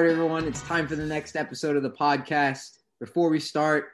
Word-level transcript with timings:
right, 0.00 0.12
everyone, 0.12 0.48
it's 0.48 0.62
time 0.62 0.88
for 0.88 0.96
the 0.96 1.04
next 1.04 1.36
episode 1.36 1.76
of 1.76 1.82
the 1.82 1.90
podcast. 1.90 2.78
Before 3.00 3.28
we 3.28 3.38
start, 3.38 3.88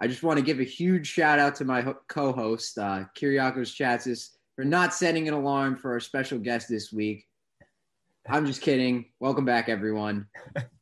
I 0.00 0.06
just 0.06 0.22
want 0.22 0.38
to 0.38 0.44
give 0.44 0.60
a 0.60 0.64
huge 0.64 1.08
shout 1.08 1.40
out 1.40 1.56
to 1.56 1.64
my 1.64 1.92
co-host, 2.06 2.78
uh, 2.78 3.06
Kyriakos 3.18 3.74
Chatsis, 3.74 4.36
for 4.54 4.64
not 4.64 4.94
setting 4.94 5.26
an 5.26 5.34
alarm 5.34 5.76
for 5.76 5.90
our 5.90 5.98
special 5.98 6.38
guest 6.38 6.68
this 6.68 6.92
week. 6.92 7.26
I'm 8.28 8.46
just 8.46 8.62
kidding. 8.62 9.06
Welcome 9.18 9.44
back, 9.44 9.68
everyone. 9.68 10.28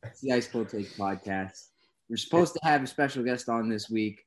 It's 0.03 0.21
the 0.21 0.33
Ice 0.33 0.47
Cold 0.47 0.69
Take 0.69 0.95
podcast. 0.95 1.69
We're 2.07 2.17
supposed 2.17 2.53
to 2.53 2.59
have 2.61 2.83
a 2.83 2.87
special 2.87 3.23
guest 3.23 3.49
on 3.49 3.69
this 3.69 3.89
week, 3.89 4.23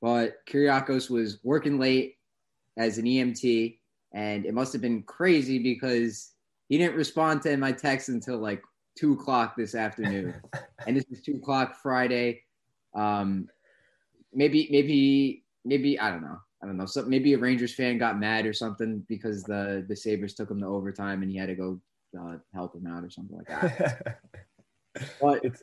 but 0.00 0.46
Kyriakos 0.46 1.10
was 1.10 1.40
working 1.42 1.80
late 1.80 2.18
as 2.76 2.98
an 2.98 3.06
EMT, 3.06 3.80
and 4.12 4.46
it 4.46 4.54
must 4.54 4.72
have 4.74 4.82
been 4.82 5.02
crazy 5.02 5.58
because 5.58 6.34
he 6.68 6.78
didn't 6.78 6.94
respond 6.94 7.42
to 7.42 7.56
my 7.56 7.72
text 7.72 8.10
until 8.10 8.38
like 8.38 8.62
two 8.96 9.14
o'clock 9.14 9.56
this 9.56 9.74
afternoon, 9.74 10.34
and 10.86 10.96
this 10.96 11.04
is 11.10 11.22
two 11.22 11.36
o'clock 11.36 11.76
Friday. 11.82 12.42
Um, 12.94 13.48
maybe, 14.32 14.68
maybe, 14.70 15.44
maybe 15.64 15.98
I 15.98 16.10
don't 16.10 16.22
know. 16.22 16.38
I 16.62 16.66
don't 16.66 16.76
know. 16.76 16.86
So 16.86 17.02
maybe 17.02 17.34
a 17.34 17.38
Rangers 17.38 17.74
fan 17.74 17.98
got 17.98 18.20
mad 18.20 18.46
or 18.46 18.52
something 18.52 19.04
because 19.08 19.42
the 19.42 19.84
the 19.88 19.96
Sabres 19.96 20.34
took 20.34 20.50
him 20.50 20.60
to 20.60 20.66
overtime 20.66 21.22
and 21.22 21.30
he 21.30 21.36
had 21.36 21.48
to 21.48 21.56
go 21.56 21.80
uh, 22.18 22.36
help 22.54 22.74
him 22.76 22.86
out 22.86 23.02
or 23.04 23.10
something 23.10 23.36
like 23.36 23.48
that. 23.48 24.18
But 25.22 25.42
it's 25.42 25.62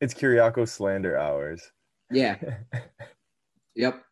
it's 0.00 0.14
Kyriakos 0.14 0.70
slander 0.70 1.18
hours. 1.18 1.70
yeah, 2.10 2.36
yep. 3.76 4.02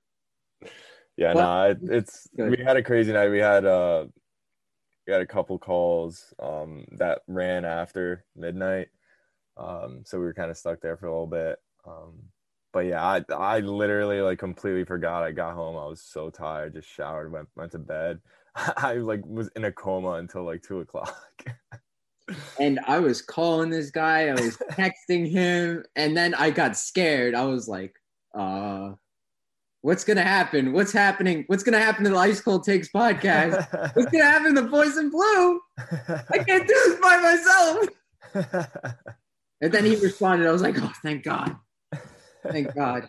Yeah, 1.16 1.32
no, 1.32 1.40
nah, 1.40 1.64
it, 1.68 1.78
it's 1.82 2.28
good. 2.36 2.50
we 2.50 2.62
had 2.62 2.76
a 2.76 2.82
crazy 2.82 3.12
night. 3.12 3.30
We 3.30 3.38
had 3.38 3.64
uh 3.64 4.08
we 5.08 5.12
had 5.12 5.22
a 5.22 5.26
couple 5.26 5.58
calls 5.58 6.34
um 6.38 6.84
that 6.92 7.22
ran 7.26 7.64
after 7.64 8.24
midnight. 8.36 8.88
Um 9.56 10.02
so 10.04 10.18
we 10.18 10.24
were 10.24 10.34
kind 10.34 10.50
of 10.50 10.58
stuck 10.58 10.80
there 10.80 10.96
for 10.96 11.06
a 11.06 11.10
little 11.10 11.26
bit. 11.26 11.58
Um 11.86 12.28
but 12.72 12.80
yeah, 12.80 13.02
I 13.02 13.24
I 13.34 13.60
literally 13.60 14.20
like 14.20 14.38
completely 14.38 14.84
forgot. 14.84 15.24
I 15.24 15.32
got 15.32 15.54
home, 15.54 15.76
I 15.76 15.86
was 15.86 16.02
so 16.02 16.30
tired, 16.30 16.74
just 16.74 16.88
showered, 16.88 17.32
went 17.32 17.48
went 17.56 17.72
to 17.72 17.78
bed. 17.78 18.20
I 18.54 18.94
like 18.94 19.24
was 19.26 19.48
in 19.56 19.64
a 19.64 19.72
coma 19.72 20.12
until 20.12 20.44
like 20.44 20.62
two 20.62 20.80
o'clock. 20.80 21.16
And 22.60 22.78
I 22.86 22.98
was 22.98 23.22
calling 23.22 23.70
this 23.70 23.90
guy, 23.90 24.28
I 24.28 24.32
was 24.34 24.56
texting 24.72 25.30
him, 25.30 25.84
and 25.96 26.14
then 26.14 26.34
I 26.34 26.50
got 26.50 26.76
scared. 26.76 27.34
I 27.34 27.44
was 27.44 27.68
like, 27.68 27.94
uh, 28.34 28.92
what's 29.82 30.04
gonna 30.04 30.22
happen? 30.22 30.72
What's 30.72 30.92
happening? 30.92 31.44
What's 31.46 31.62
gonna 31.62 31.80
happen 31.80 32.04
to 32.04 32.10
the 32.10 32.16
Ice 32.16 32.40
Cold 32.40 32.64
Takes 32.64 32.88
podcast? 32.88 33.94
What's 33.94 34.10
gonna 34.10 34.24
happen 34.24 34.54
to 34.54 34.62
Boys 34.62 34.96
in 34.96 35.10
Blue? 35.10 35.60
I 35.78 36.38
can't 36.46 36.66
do 36.66 36.74
this 36.74 37.00
by 37.00 37.18
myself. 38.34 38.94
And 39.60 39.72
then 39.72 39.84
he 39.84 39.96
responded. 39.96 40.46
I 40.46 40.52
was 40.52 40.62
like, 40.62 40.80
oh, 40.80 40.92
thank 41.02 41.24
God. 41.24 41.56
Thank 42.48 42.74
God. 42.74 43.08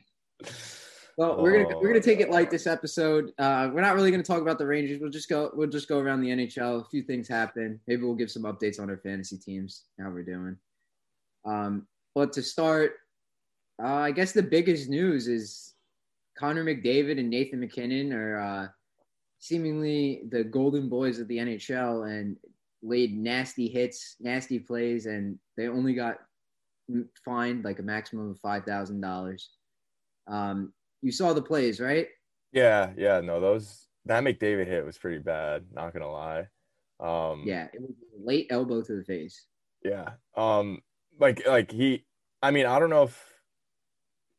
Well, 1.17 1.41
we're 1.41 1.63
gonna 1.63 1.77
we're 1.77 1.89
gonna 1.89 2.01
take 2.01 2.21
it 2.21 2.29
light 2.29 2.49
this 2.49 2.65
episode. 2.65 3.33
Uh, 3.37 3.69
we're 3.73 3.81
not 3.81 3.93
really 3.93 4.09
gonna 4.09 4.23
talk 4.23 4.41
about 4.41 4.57
the 4.57 4.65
Rangers. 4.65 4.99
We'll 5.01 5.11
just 5.11 5.29
go 5.29 5.51
we'll 5.53 5.67
just 5.67 5.89
go 5.89 5.99
around 5.99 6.21
the 6.21 6.29
NHL. 6.29 6.81
A 6.81 6.89
few 6.89 7.03
things 7.03 7.27
happen. 7.27 7.79
Maybe 7.87 8.03
we'll 8.03 8.15
give 8.15 8.31
some 8.31 8.43
updates 8.43 8.79
on 8.79 8.89
our 8.89 8.97
fantasy 8.97 9.37
teams, 9.37 9.83
how 9.99 10.09
we're 10.09 10.23
doing. 10.23 10.57
Um, 11.45 11.87
but 12.15 12.31
to 12.33 12.41
start, 12.41 12.93
uh, 13.83 13.95
I 13.95 14.11
guess 14.11 14.31
the 14.31 14.41
biggest 14.41 14.89
news 14.89 15.27
is 15.27 15.73
Connor 16.39 16.63
McDavid 16.63 17.19
and 17.19 17.29
Nathan 17.29 17.59
MacKinnon 17.59 18.13
are 18.13 18.39
uh, 18.39 18.67
seemingly 19.39 20.23
the 20.29 20.43
golden 20.43 20.87
boys 20.87 21.19
of 21.19 21.27
the 21.27 21.37
NHL 21.37 22.09
and 22.09 22.37
laid 22.81 23.17
nasty 23.17 23.67
hits, 23.67 24.15
nasty 24.21 24.57
plays, 24.59 25.05
and 25.05 25.37
they 25.57 25.67
only 25.67 25.93
got 25.93 26.17
fined 27.25 27.65
like 27.65 27.79
a 27.79 27.83
maximum 27.83 28.31
of 28.31 28.39
five 28.39 28.63
thousand 28.63 29.01
dollars. 29.01 29.49
Um, 30.27 30.71
you 31.01 31.11
saw 31.11 31.33
the 31.33 31.41
plays, 31.41 31.79
right? 31.79 32.07
yeah, 32.51 32.91
yeah, 32.97 33.21
no, 33.21 33.39
those 33.39 33.87
that 34.05 34.23
McDavid 34.23 34.67
hit 34.67 34.85
was 34.85 34.97
pretty 34.97 35.19
bad, 35.19 35.65
not 35.73 35.93
gonna 35.93 36.11
lie. 36.11 36.47
Um 36.99 37.43
Yeah, 37.45 37.67
it 37.73 37.81
was 37.81 37.91
a 37.91 38.25
late 38.25 38.47
elbow 38.49 38.81
to 38.81 38.95
the 38.95 39.03
face. 39.03 39.45
Yeah. 39.83 40.11
Um 40.35 40.81
like 41.19 41.45
like 41.47 41.71
he 41.71 42.05
I 42.41 42.51
mean, 42.51 42.65
I 42.65 42.79
don't 42.79 42.89
know 42.89 43.03
if 43.03 43.38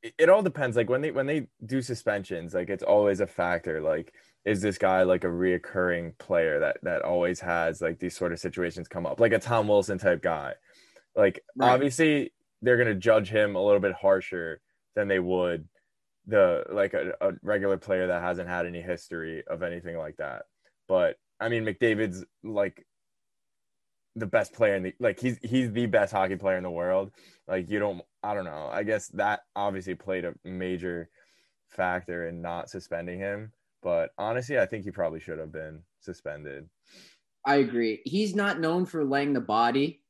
it, 0.02 0.28
all 0.28 0.42
depends. 0.42 0.76
Like 0.76 0.88
when 0.88 1.00
they 1.00 1.10
when 1.10 1.26
they 1.26 1.46
do 1.66 1.82
suspensions, 1.82 2.54
like 2.54 2.70
it's 2.70 2.82
always 2.82 3.20
a 3.20 3.26
factor. 3.26 3.80
Like, 3.80 4.14
is 4.44 4.62
this 4.62 4.78
guy 4.78 5.02
like 5.02 5.24
a 5.24 5.28
reoccurring 5.28 6.16
player 6.18 6.58
that 6.60 6.78
that 6.82 7.02
always 7.02 7.40
has 7.40 7.80
like 7.80 7.98
these 7.98 8.16
sort 8.16 8.32
of 8.32 8.38
situations 8.38 8.88
come 8.88 9.06
up? 9.06 9.20
Like 9.20 9.32
a 9.32 9.38
Tom 9.38 9.68
Wilson 9.68 9.98
type 9.98 10.22
guy. 10.22 10.54
Like 11.16 11.42
Right. 11.56 11.72
obviously 11.72 12.32
they're 12.62 12.76
gonna 12.78 12.94
judge 12.94 13.28
him 13.28 13.56
a 13.56 13.64
little 13.64 13.80
bit 13.80 13.92
harsher 13.92 14.60
than 14.94 15.08
they 15.08 15.18
would 15.18 15.68
the 16.26 16.64
like 16.70 16.94
a, 16.94 17.12
a 17.20 17.32
regular 17.42 17.76
player 17.76 18.06
that 18.06 18.22
hasn't 18.22 18.48
had 18.48 18.66
any 18.66 18.80
history 18.80 19.42
of 19.46 19.62
anything 19.62 19.96
like 19.96 20.16
that. 20.18 20.42
But 20.88 21.16
I 21.40 21.48
mean 21.48 21.64
McDavid's 21.64 22.24
like 22.44 22.86
the 24.16 24.26
best 24.26 24.52
player 24.52 24.74
in 24.74 24.82
the 24.82 24.94
like 24.98 25.20
he's 25.20 25.38
he's 25.42 25.70
the 25.72 25.86
best 25.86 26.12
hockey 26.12 26.36
player 26.36 26.56
in 26.56 26.62
the 26.62 26.70
world. 26.70 27.10
Like 27.46 27.70
you 27.70 27.78
don't 27.78 28.02
I 28.22 28.34
don't 28.34 28.44
know. 28.44 28.68
I 28.72 28.82
guess 28.82 29.08
that 29.08 29.40
obviously 29.54 29.94
played 29.94 30.24
a 30.24 30.34
major 30.44 31.08
factor 31.68 32.28
in 32.28 32.42
not 32.42 32.70
suspending 32.70 33.18
him. 33.18 33.52
But 33.82 34.10
honestly, 34.18 34.58
I 34.58 34.66
think 34.66 34.84
he 34.84 34.90
probably 34.90 35.20
should 35.20 35.38
have 35.38 35.52
been 35.52 35.82
suspended. 36.00 36.68
I 37.46 37.56
agree. 37.56 38.02
He's 38.04 38.34
not 38.34 38.60
known 38.60 38.84
for 38.84 39.04
laying 39.04 39.32
the 39.32 39.40
body, 39.40 40.02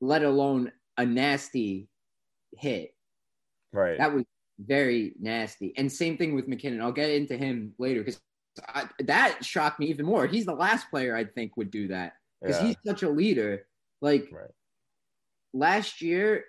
let 0.00 0.22
alone 0.22 0.72
a 0.96 1.04
nasty 1.04 1.88
hit. 2.56 2.94
Right. 3.72 3.98
That 3.98 4.14
was 4.14 4.24
very 4.58 5.12
nasty. 5.20 5.74
And 5.76 5.92
same 5.92 6.16
thing 6.16 6.34
with 6.34 6.48
MacKinnon. 6.48 6.80
I'll 6.80 6.92
get 6.92 7.10
into 7.10 7.36
him 7.36 7.74
later 7.78 8.00
because 8.00 8.20
that 9.00 9.44
shocked 9.44 9.78
me 9.78 9.86
even 9.86 10.06
more. 10.06 10.26
He's 10.26 10.46
the 10.46 10.54
last 10.54 10.88
player 10.90 11.14
I 11.14 11.24
think 11.24 11.56
would 11.56 11.70
do 11.70 11.88
that 11.88 12.14
because 12.40 12.60
Yeah. 12.60 12.66
he's 12.68 12.76
such 12.84 13.02
a 13.02 13.08
leader. 13.10 13.66
Like 14.00 14.28
Right. 14.32 14.50
last 15.52 16.00
year, 16.02 16.44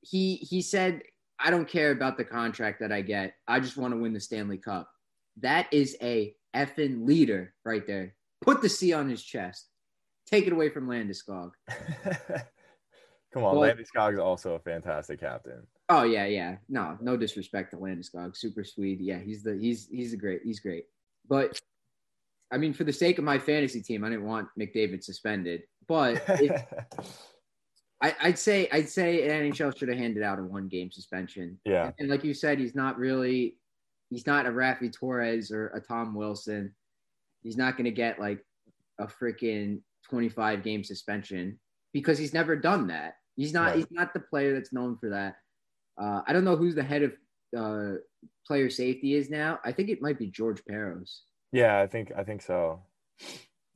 he 0.00 0.36
he 0.36 0.62
said, 0.62 1.02
"I 1.38 1.50
don't 1.50 1.68
care 1.68 1.90
about 1.90 2.16
the 2.16 2.24
contract 2.24 2.80
that 2.80 2.92
I 2.92 3.02
get. 3.02 3.34
I 3.46 3.60
just 3.60 3.76
want 3.76 3.92
to 3.92 3.98
win 4.00 4.12
the 4.12 4.20
Stanley 4.20 4.58
Cup." 4.58 4.90
That 5.38 5.72
is 5.72 5.96
a 6.00 6.34
effing 6.54 7.04
leader 7.06 7.54
right 7.64 7.86
there. 7.86 8.14
Put 8.40 8.62
the 8.62 8.68
C 8.68 8.92
on 8.92 9.08
his 9.08 9.22
chest. 9.22 9.68
Take 10.26 10.46
it 10.46 10.52
away 10.52 10.70
from 10.70 10.88
Landeskog. 10.88 11.52
Come 13.32 13.44
on, 13.44 13.56
Well- 13.56 13.74
Landeskog 13.76 14.14
is 14.14 14.18
also 14.18 14.54
a 14.54 14.58
fantastic 14.60 15.20
captain. 15.20 15.66
Oh 15.88 16.02
yeah, 16.04 16.24
yeah. 16.26 16.56
No, 16.68 16.96
no 17.00 17.16
disrespect 17.16 17.70
to 17.72 17.76
Landeskog. 17.76 18.36
Super 18.36 18.64
sweet. 18.64 19.00
Yeah, 19.00 19.18
he's 19.18 19.42
the 19.42 19.56
he's 19.56 19.86
he's 19.88 20.12
a 20.12 20.16
great 20.16 20.42
he's 20.42 20.58
great. 20.60 20.86
But 21.28 21.60
I 22.52 22.58
mean, 22.58 22.72
for 22.72 22.84
the 22.84 22.92
sake 22.92 23.18
of 23.18 23.24
my 23.24 23.38
fantasy 23.38 23.82
team, 23.82 24.04
I 24.04 24.10
didn't 24.10 24.26
want 24.26 24.48
McDavid 24.58 25.02
suspended. 25.02 25.62
But 25.88 26.22
if, 26.28 26.64
I, 28.02 28.14
I'd 28.22 28.38
say 28.38 28.68
I'd 28.72 28.88
say 28.88 29.26
NHL 29.28 29.76
should 29.76 29.88
have 29.88 29.98
handed 29.98 30.22
out 30.22 30.38
a 30.38 30.42
one 30.42 30.68
game 30.68 30.90
suspension. 30.90 31.58
Yeah. 31.64 31.86
And, 31.86 31.94
and 31.98 32.08
like 32.08 32.24
you 32.24 32.34
said, 32.34 32.58
he's 32.58 32.74
not 32.74 32.98
really 32.98 33.56
he's 34.10 34.26
not 34.26 34.46
a 34.46 34.50
Raffi 34.50 34.92
Torres 34.92 35.50
or 35.50 35.68
a 35.68 35.80
Tom 35.80 36.14
Wilson. 36.14 36.74
He's 37.42 37.56
not 37.56 37.76
going 37.76 37.86
to 37.86 37.90
get 37.90 38.20
like 38.20 38.44
a 38.98 39.06
freaking 39.06 39.80
25 40.08 40.62
game 40.62 40.84
suspension 40.84 41.58
because 41.92 42.18
he's 42.18 42.34
never 42.34 42.56
done 42.56 42.88
that. 42.88 43.14
He's 43.36 43.52
not 43.52 43.68
Right. 43.68 43.76
he's 43.76 43.90
not 43.90 44.12
the 44.12 44.20
player 44.20 44.54
that's 44.54 44.72
known 44.72 44.96
for 44.98 45.10
that. 45.10 45.36
Uh, 46.00 46.22
I 46.26 46.32
don't 46.32 46.44
know 46.44 46.56
who's 46.56 46.74
the 46.74 46.82
head 46.82 47.02
of 47.02 47.12
uh, 47.56 47.98
player 48.46 48.68
safety 48.68 49.14
is 49.14 49.30
now. 49.30 49.58
I 49.64 49.72
think 49.72 49.88
it 49.88 50.02
might 50.02 50.18
be 50.18 50.26
George 50.26 50.62
Parros. 50.68 51.20
Yeah, 51.52 51.80
I 51.80 51.86
think 51.86 52.12
I 52.16 52.24
think 52.24 52.42
so. 52.42 52.82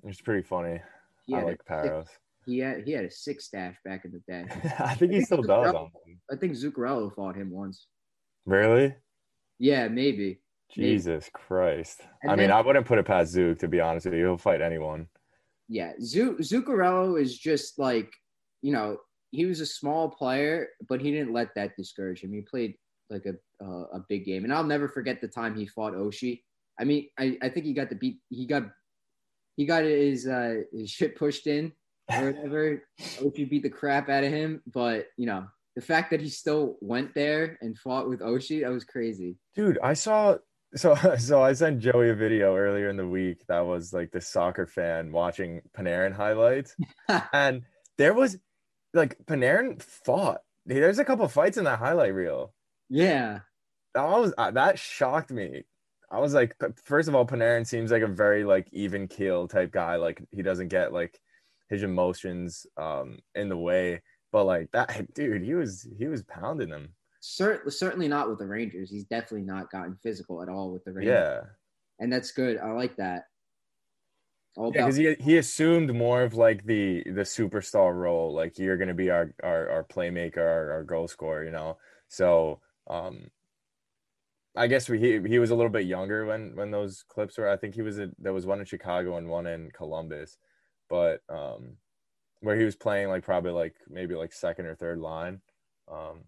It's 0.04 0.20
pretty 0.20 0.42
funny. 0.42 0.80
He 1.26 1.34
I 1.34 1.42
like 1.42 1.64
Parros. 1.68 2.08
He 2.46 2.58
had 2.58 2.82
he 2.84 2.92
had 2.92 3.04
a 3.04 3.10
six 3.10 3.46
stash 3.46 3.76
back 3.84 4.04
in 4.04 4.12
the 4.12 4.20
day. 4.26 4.44
I 4.78 4.94
think 4.94 5.12
he 5.12 5.20
still 5.20 5.42
does. 5.42 5.74
honestly. 5.74 6.18
I 6.30 6.36
think 6.36 6.54
Zuccarello 6.54 7.14
fought 7.14 7.36
him 7.36 7.50
once. 7.50 7.86
Really? 8.46 8.94
Yeah, 9.58 9.88
maybe. 9.88 10.40
Maybe. 10.76 10.90
Jesus 10.92 11.28
Christ. 11.34 12.00
And 12.22 12.32
I 12.32 12.36
mean, 12.36 12.50
I 12.50 12.60
wouldn't 12.60 12.86
put 12.86 12.98
it 12.98 13.04
past 13.04 13.32
Zook 13.32 13.58
to 13.58 13.68
be 13.68 13.80
honest 13.80 14.06
with 14.06 14.14
you. 14.14 14.26
He'll 14.26 14.38
fight 14.38 14.60
anyone. 14.62 15.08
Yeah, 15.68 15.92
Zu- 16.00 16.36
Zuccarello 16.38 17.20
is 17.20 17.38
just 17.38 17.78
like, 17.78 18.12
you 18.62 18.72
know, 18.72 18.96
he 19.30 19.46
was 19.46 19.60
a 19.60 19.66
small 19.66 20.08
player, 20.10 20.68
but 20.88 21.00
he 21.00 21.12
didn't 21.12 21.32
let 21.32 21.54
that 21.54 21.76
discourage 21.76 22.22
him. 22.22 22.32
He 22.32 22.40
played 22.40 22.74
like 23.10 23.26
a 23.26 23.64
uh, 23.64 23.84
a 23.92 24.00
big 24.08 24.24
game, 24.24 24.44
and 24.44 24.52
I'll 24.52 24.64
never 24.64 24.88
forget 24.88 25.20
the 25.20 25.28
time 25.28 25.54
he 25.54 25.66
fought 25.66 25.92
Oshie. 25.92 26.42
I 26.80 26.84
mean, 26.84 27.08
I, 27.18 27.36
I 27.42 27.48
think 27.50 27.66
he 27.66 27.74
got 27.74 27.90
the 27.90 27.96
beat. 27.96 28.18
He 28.30 28.46
got 28.46 28.64
he 29.56 29.66
got 29.66 29.84
his 29.84 30.26
uh, 30.26 30.62
his 30.72 30.90
shit 30.90 31.16
pushed 31.16 31.46
in 31.46 31.72
or 32.10 32.32
whatever. 32.32 32.82
Oshie 33.00 33.48
beat 33.48 33.62
the 33.62 33.70
crap 33.70 34.08
out 34.08 34.24
of 34.24 34.32
him, 34.32 34.62
but 34.72 35.06
you 35.16 35.26
know, 35.26 35.46
the 35.76 35.82
fact 35.82 36.10
that 36.10 36.20
he 36.20 36.28
still 36.28 36.76
went 36.80 37.14
there 37.14 37.58
and 37.60 37.78
fought 37.78 38.08
with 38.08 38.20
Oshie, 38.20 38.62
that 38.62 38.70
was 38.70 38.84
crazy. 38.84 39.36
Dude, 39.54 39.78
I 39.82 39.92
saw 39.92 40.38
so 40.74 40.94
so 41.18 41.42
I 41.42 41.52
sent 41.52 41.80
Joey 41.80 42.10
a 42.10 42.14
video 42.14 42.56
earlier 42.56 42.88
in 42.88 42.96
the 42.96 43.06
week 43.06 43.44
that 43.48 43.66
was 43.66 43.92
like 43.92 44.10
the 44.10 44.20
soccer 44.20 44.66
fan 44.66 45.12
watching 45.12 45.60
Panarin 45.76 46.14
highlights. 46.14 46.74
and 47.32 47.62
there 47.98 48.14
was 48.14 48.38
like 48.94 49.18
Panarin 49.26 49.82
fought. 49.82 50.40
There's 50.66 50.98
a 50.98 51.04
couple 51.04 51.26
fights 51.28 51.56
in 51.56 51.64
that 51.64 51.78
highlight 51.78 52.14
reel. 52.14 52.54
Yeah, 52.88 53.40
That 53.94 54.04
was 54.08 54.34
uh, 54.36 54.50
that 54.52 54.78
shocked 54.78 55.30
me. 55.30 55.64
I 56.10 56.18
was 56.18 56.34
like, 56.34 56.56
first 56.84 57.08
of 57.08 57.14
all, 57.14 57.24
Panarin 57.24 57.66
seems 57.66 57.92
like 57.92 58.02
a 58.02 58.08
very 58.08 58.44
like 58.44 58.68
even 58.72 59.06
keel 59.06 59.46
type 59.46 59.70
guy. 59.70 59.96
Like 59.96 60.22
he 60.32 60.42
doesn't 60.42 60.68
get 60.68 60.92
like 60.92 61.20
his 61.68 61.82
emotions 61.84 62.66
um 62.76 63.18
in 63.34 63.48
the 63.48 63.56
way. 63.56 64.02
But 64.32 64.44
like 64.44 64.70
that 64.72 65.12
dude, 65.14 65.42
he 65.42 65.54
was 65.54 65.86
he 65.98 66.06
was 66.08 66.22
pounding 66.24 66.68
them. 66.70 66.94
Cer- 67.20 67.68
certainly 67.70 68.08
not 68.08 68.28
with 68.28 68.38
the 68.38 68.46
Rangers. 68.46 68.90
He's 68.90 69.04
definitely 69.04 69.46
not 69.46 69.70
gotten 69.70 69.96
physical 70.02 70.42
at 70.42 70.48
all 70.48 70.72
with 70.72 70.84
the 70.84 70.92
Rangers. 70.92 71.12
Yeah. 71.12 71.40
and 71.98 72.12
that's 72.12 72.32
good. 72.32 72.58
I 72.58 72.72
like 72.72 72.96
that. 72.96 73.24
All 74.56 74.72
Yeah, 74.74 74.80
about 74.80 74.94
because 74.94 74.96
he 74.96 75.14
he 75.24 75.36
assumed 75.38 75.94
more 75.94 76.22
of 76.22 76.34
like 76.34 76.64
the 76.64 77.04
the 77.04 77.22
superstar 77.22 77.94
role, 77.94 78.34
like 78.34 78.58
you're 78.58 78.78
gonna 78.78 78.94
be 78.94 79.10
our 79.10 79.32
our, 79.44 79.70
our 79.70 79.84
playmaker, 79.84 80.38
our, 80.38 80.72
our 80.72 80.82
goal 80.82 81.06
scorer, 81.06 81.44
you 81.44 81.52
know. 81.52 81.76
So 82.08 82.60
um, 82.88 83.30
I 84.56 84.66
guess 84.66 84.88
we, 84.88 84.98
he 84.98 85.20
he 85.28 85.38
was 85.38 85.50
a 85.50 85.54
little 85.54 85.70
bit 85.70 85.86
younger 85.86 86.26
when 86.26 86.56
when 86.56 86.70
those 86.70 87.04
clips 87.08 87.38
were. 87.38 87.48
I 87.48 87.56
think 87.56 87.74
he 87.74 87.82
was 87.82 87.98
a, 87.98 88.10
there 88.18 88.32
was 88.32 88.46
one 88.46 88.60
in 88.60 88.66
Chicago 88.66 89.16
and 89.16 89.28
one 89.28 89.46
in 89.46 89.70
Columbus, 89.72 90.38
but 90.88 91.20
um, 91.28 91.76
where 92.40 92.56
he 92.56 92.64
was 92.64 92.76
playing 92.76 93.08
like 93.08 93.24
probably 93.24 93.52
like 93.52 93.76
maybe 93.88 94.14
like 94.14 94.32
second 94.32 94.66
or 94.66 94.74
third 94.74 94.98
line. 94.98 95.40
Um, 95.90 96.24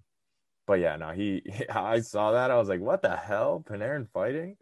but 0.67 0.81
yeah, 0.81 0.97
no, 0.97 1.11
he 1.11 1.43
I 1.71 2.01
saw 2.01 2.33
that 2.33 2.51
I 2.51 2.57
was 2.57 2.69
like, 2.69 2.81
what 2.81 3.03
the 3.03 3.17
hell, 3.17 3.65
Panarin 3.69 4.09
fighting? 4.09 4.57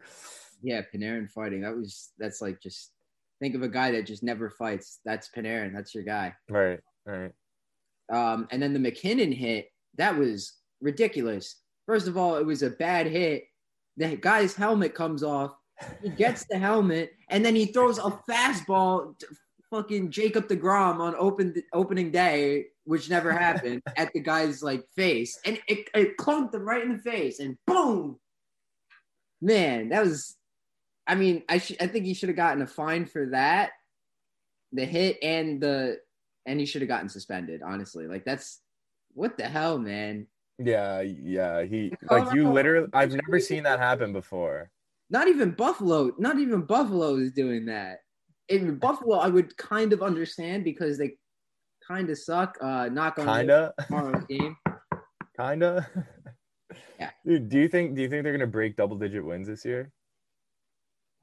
yeah, 0.61 0.81
Panarin 0.93 1.29
fighting. 1.29 1.61
That 1.61 1.75
was 1.75 2.11
that's 2.17 2.41
like 2.41 2.61
just 2.61 2.91
think 3.39 3.55
of 3.55 3.63
a 3.63 3.69
guy 3.69 3.91
that 3.91 4.05
just 4.05 4.23
never 4.23 4.49
fights. 4.49 4.99
That's 5.05 5.29
Panarin. 5.29 5.73
That's 5.73 5.93
your 5.93 6.03
guy. 6.03 6.33
Right, 6.49 6.79
right. 7.05 7.31
Um, 8.11 8.47
and 8.51 8.61
then 8.61 8.73
the 8.73 8.79
MacKinnon 8.79 9.31
hit 9.31 9.71
that 9.97 10.17
was 10.17 10.53
ridiculous. 10.81 11.57
First 11.85 12.07
of 12.07 12.17
all, 12.17 12.37
it 12.37 12.45
was 12.45 12.63
a 12.63 12.69
bad 12.69 13.07
hit. 13.07 13.43
The 13.97 14.15
guy's 14.15 14.55
helmet 14.55 14.95
comes 14.95 15.23
off. 15.23 15.55
He 16.01 16.09
gets 16.09 16.45
the 16.45 16.57
helmet, 16.57 17.13
and 17.29 17.43
then 17.43 17.55
he 17.55 17.65
throws 17.67 17.97
a 17.97 18.19
fastball. 18.29 19.17
To 19.19 19.27
fucking 19.71 20.11
Jacob 20.11 20.47
Degrom 20.47 20.99
on 20.99 21.15
open 21.17 21.55
opening 21.73 22.11
day, 22.11 22.65
which 22.83 23.09
never 23.09 23.31
happened, 23.47 23.81
at 23.97 24.11
the 24.13 24.19
guy's 24.19 24.61
like 24.61 24.85
face, 24.95 25.39
and 25.45 25.59
it, 25.67 25.89
it 25.95 26.17
clunked 26.17 26.53
him 26.53 26.63
right 26.63 26.83
in 26.83 26.93
the 26.93 26.99
face, 26.99 27.39
and 27.39 27.57
boom. 27.65 28.19
Man, 29.41 29.89
that 29.89 30.03
was. 30.03 30.37
I 31.07 31.15
mean, 31.15 31.43
I 31.49 31.57
sh- 31.57 31.77
I 31.81 31.87
think 31.87 32.05
he 32.05 32.13
should 32.13 32.29
have 32.29 32.35
gotten 32.35 32.61
a 32.61 32.67
fine 32.67 33.05
for 33.05 33.27
that, 33.27 33.71
the 34.71 34.85
hit 34.85 35.17
and 35.23 35.59
the, 35.59 35.97
and 36.45 36.59
he 36.59 36.65
should 36.65 36.81
have 36.83 36.89
gotten 36.89 37.09
suspended. 37.09 37.61
Honestly, 37.63 38.07
like 38.07 38.23
that's 38.23 38.61
what 39.13 39.37
the 39.37 39.47
hell, 39.47 39.79
man. 39.79 40.27
Yeah, 40.63 41.01
yeah. 41.01 41.63
He 41.63 41.93
like 42.09 42.33
you 42.33 42.51
literally 42.51 42.87
I've 42.93 43.13
never 43.13 43.39
seen 43.39 43.63
that 43.63 43.79
happen 43.79 44.13
before. 44.13 44.69
Not 45.09 45.27
even 45.27 45.51
Buffalo, 45.51 46.11
not 46.17 46.39
even 46.39 46.61
Buffalo 46.61 47.15
is 47.15 47.31
doing 47.31 47.65
that. 47.65 47.99
In 48.49 48.75
Buffalo, 48.79 49.17
I 49.17 49.27
would 49.27 49.55
kind 49.57 49.93
of 49.93 50.01
understand 50.01 50.63
because 50.63 50.97
they 50.97 51.17
kind 51.85 52.09
of 52.09 52.17
suck. 52.17 52.57
Uh, 52.61 52.89
knock 52.89 53.19
on 53.19 53.25
Kinda. 53.25 53.73
tomorrow's 53.87 54.25
game. 54.25 54.55
Kinda. 55.37 55.87
Yeah. 56.99 57.11
Dude, 57.25 57.49
do 57.49 57.59
you 57.59 57.67
think 57.67 57.95
do 57.95 58.01
you 58.01 58.09
think 58.09 58.23
they're 58.23 58.33
gonna 58.33 58.47
break 58.47 58.75
double 58.75 58.97
digit 58.97 59.25
wins 59.25 59.47
this 59.47 59.65
year? 59.65 59.91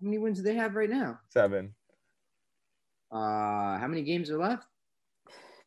How 0.00 0.04
many 0.06 0.18
wins 0.18 0.38
do 0.38 0.44
they 0.44 0.54
have 0.54 0.74
right 0.74 0.90
now? 0.90 1.20
Seven. 1.28 1.74
Uh, 3.10 3.78
how 3.78 3.86
many 3.88 4.02
games 4.02 4.30
are 4.30 4.38
left? 4.38 4.66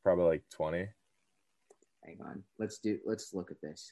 Probably 0.04 0.26
like 0.26 0.44
twenty. 0.50 0.88
Hang 2.06 2.18
on, 2.25 2.44
let's 2.59 2.80
do. 2.80 3.00
Let's 3.06 3.33
look 3.33 3.51
at 3.51 3.62
this. 3.62 3.92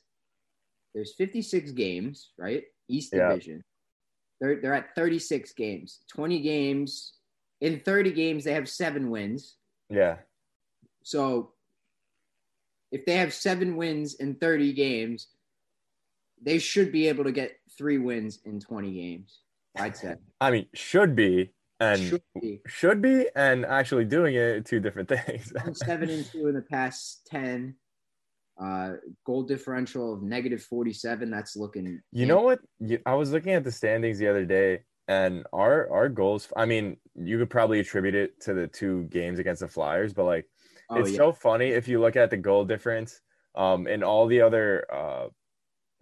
There's 0.96 1.14
56 1.16 1.72
games, 1.72 2.32
right? 2.38 2.64
East 2.88 3.14
Yeah. 3.14 3.30
Division. 3.30 3.62
They're 4.42 4.60
they're 4.62 4.74
at 4.74 4.96
36 4.96 5.54
games. 5.54 6.00
20 6.12 6.40
games. 6.42 7.14
In 7.62 7.82
30 7.82 8.14
games, 8.14 8.44
they 8.46 8.54
have 8.54 8.70
seven 8.70 9.10
wins. 9.10 9.58
Yeah. 9.90 10.18
So 11.04 11.54
if 12.92 13.06
they 13.06 13.18
have 13.18 13.34
seven 13.34 13.76
wins 13.76 14.16
in 14.16 14.36
30 14.36 14.74
games, 14.74 15.28
they 16.42 16.58
should 16.58 16.92
be 16.92 17.08
able 17.10 17.26
to 17.26 17.32
get 17.34 17.58
three 17.78 17.98
wins 17.98 18.40
in 18.46 18.60
20 18.60 18.94
games. 18.94 19.40
I'd 19.78 19.96
say. 19.98 20.16
I 20.42 20.52
mean, 20.52 20.68
should 20.74 21.16
be 21.16 21.52
and 21.82 22.02
Should 22.02 22.24
be. 22.42 22.62
should 22.66 23.02
be 23.02 23.28
and 23.36 23.66
actually 23.66 24.06
doing 24.06 24.36
it 24.36 24.66
two 24.66 24.80
different 24.80 25.10
things. 25.26 25.52
Seven 25.74 26.10
and 26.10 26.26
two 26.26 26.48
in 26.48 26.56
the 26.56 26.62
past 26.62 27.28
10. 27.28 27.76
Uh, 28.62 28.94
goal 29.26 29.44
differential 29.44 30.14
of 30.14 30.22
negative 30.22 30.62
47. 30.62 31.30
That's 31.32 31.56
looking. 31.56 32.02
You 32.12 32.26
know 32.26 32.42
what? 32.42 32.60
You, 32.80 33.00
I 33.06 33.14
was 33.14 33.32
looking 33.32 33.54
at 33.54 33.64
the 33.64 33.72
standings 33.72 34.20
the 34.20 34.28
other 34.28 34.46
day, 34.46 34.80
and 35.08 35.46
our 35.54 35.90
our 35.92 36.10
goals. 36.10 36.52
I 36.58 36.66
mean, 36.66 36.98
you 37.16 37.38
could 37.38 37.50
probably 37.50 37.80
attribute 37.80 38.16
it 38.16 38.42
to 38.42 38.54
the 38.54 38.68
two 38.68 39.04
games 39.06 39.40
against 39.40 39.62
the 39.62 39.68
Flyers, 39.70 40.14
but 40.14 40.26
like, 40.26 40.46
Oh, 40.90 40.98
it's 41.00 41.12
yeah. 41.12 41.18
so 41.18 41.32
funny 41.32 41.68
if 41.68 41.88
you 41.88 42.02
look 42.02 42.16
at 42.16 42.30
the 42.32 42.38
goal 42.38 42.66
difference. 42.66 43.22
Um, 43.56 43.88
in 43.88 44.04
all 44.04 44.28
the 44.28 44.42
other 44.42 44.86
uh 44.94 45.28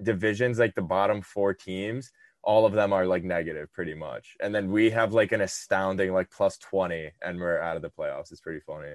divisions, 0.02 0.60
like 0.60 0.76
the 0.76 0.82
bottom 0.82 1.22
four 1.22 1.54
teams, 1.54 2.12
all 2.44 2.66
of 2.66 2.74
them 2.74 2.94
are 2.94 3.06
like 3.06 3.24
negative 3.24 3.72
pretty 3.74 3.94
much, 3.94 4.36
and 4.42 4.54
then 4.54 4.72
we 4.72 4.90
have 4.92 5.14
like 5.14 5.32
an 5.32 5.42
astounding 5.42 6.14
like 6.14 6.30
plus 6.32 6.58
twenty, 6.58 7.12
and 7.22 7.40
we're 7.40 7.60
out 7.60 7.76
of 7.76 7.82
the 7.82 7.90
playoffs. 7.90 8.32
It's 8.32 8.42
pretty 8.42 8.62
funny. 8.62 8.94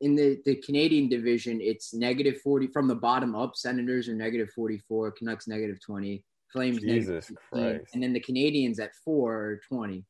In 0.00 0.14
the, 0.14 0.38
the 0.44 0.56
Canadian 0.56 1.08
division, 1.08 1.60
it's 1.60 1.94
negative 1.94 2.40
40 2.42 2.66
from 2.68 2.86
the 2.86 2.94
bottom 2.94 3.34
up. 3.34 3.56
Senators 3.56 4.08
are 4.08 4.14
negative 4.14 4.50
44, 4.54 5.12
Canucks 5.12 5.48
negative 5.48 5.80
20, 5.80 6.22
Flames 6.52 6.80
Jesus 6.80 7.26
15, 7.26 7.36
Christ. 7.50 7.94
and 7.94 8.02
then 8.02 8.12
the 8.12 8.20
Canadiens 8.20 8.78
at 8.78 8.90
four 9.04 9.34
are 9.34 9.60
20. 9.68 10.04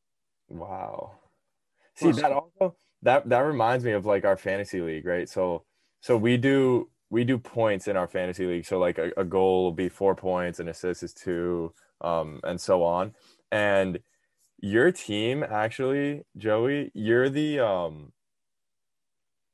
Wow. 0.49 1.13
See 1.95 2.11
that 2.11 2.31
also 2.31 2.75
that 3.01 3.27
that 3.29 3.39
reminds 3.39 3.83
me 3.83 3.91
of 3.91 4.05
like 4.05 4.23
our 4.23 4.37
fantasy 4.37 4.81
league, 4.81 5.05
right? 5.05 5.27
So 5.27 5.63
so 6.01 6.15
we 6.15 6.37
do 6.37 6.89
we 7.09 7.23
do 7.23 7.37
points 7.37 7.87
in 7.87 7.97
our 7.97 8.07
fantasy 8.07 8.45
league. 8.45 8.65
So 8.65 8.77
like 8.77 8.97
a, 8.97 9.11
a 9.17 9.23
goal 9.23 9.63
will 9.63 9.71
be 9.71 9.89
four 9.89 10.15
points, 10.15 10.59
an 10.59 10.67
assist 10.67 11.03
is 11.03 11.13
two, 11.13 11.73
um, 12.01 12.39
and 12.43 12.59
so 12.59 12.83
on. 12.83 13.13
And 13.51 13.99
your 14.59 14.91
team 14.91 15.43
actually, 15.43 16.23
Joey, 16.35 16.91
you're 16.93 17.29
the 17.29 17.59
um 17.59 18.11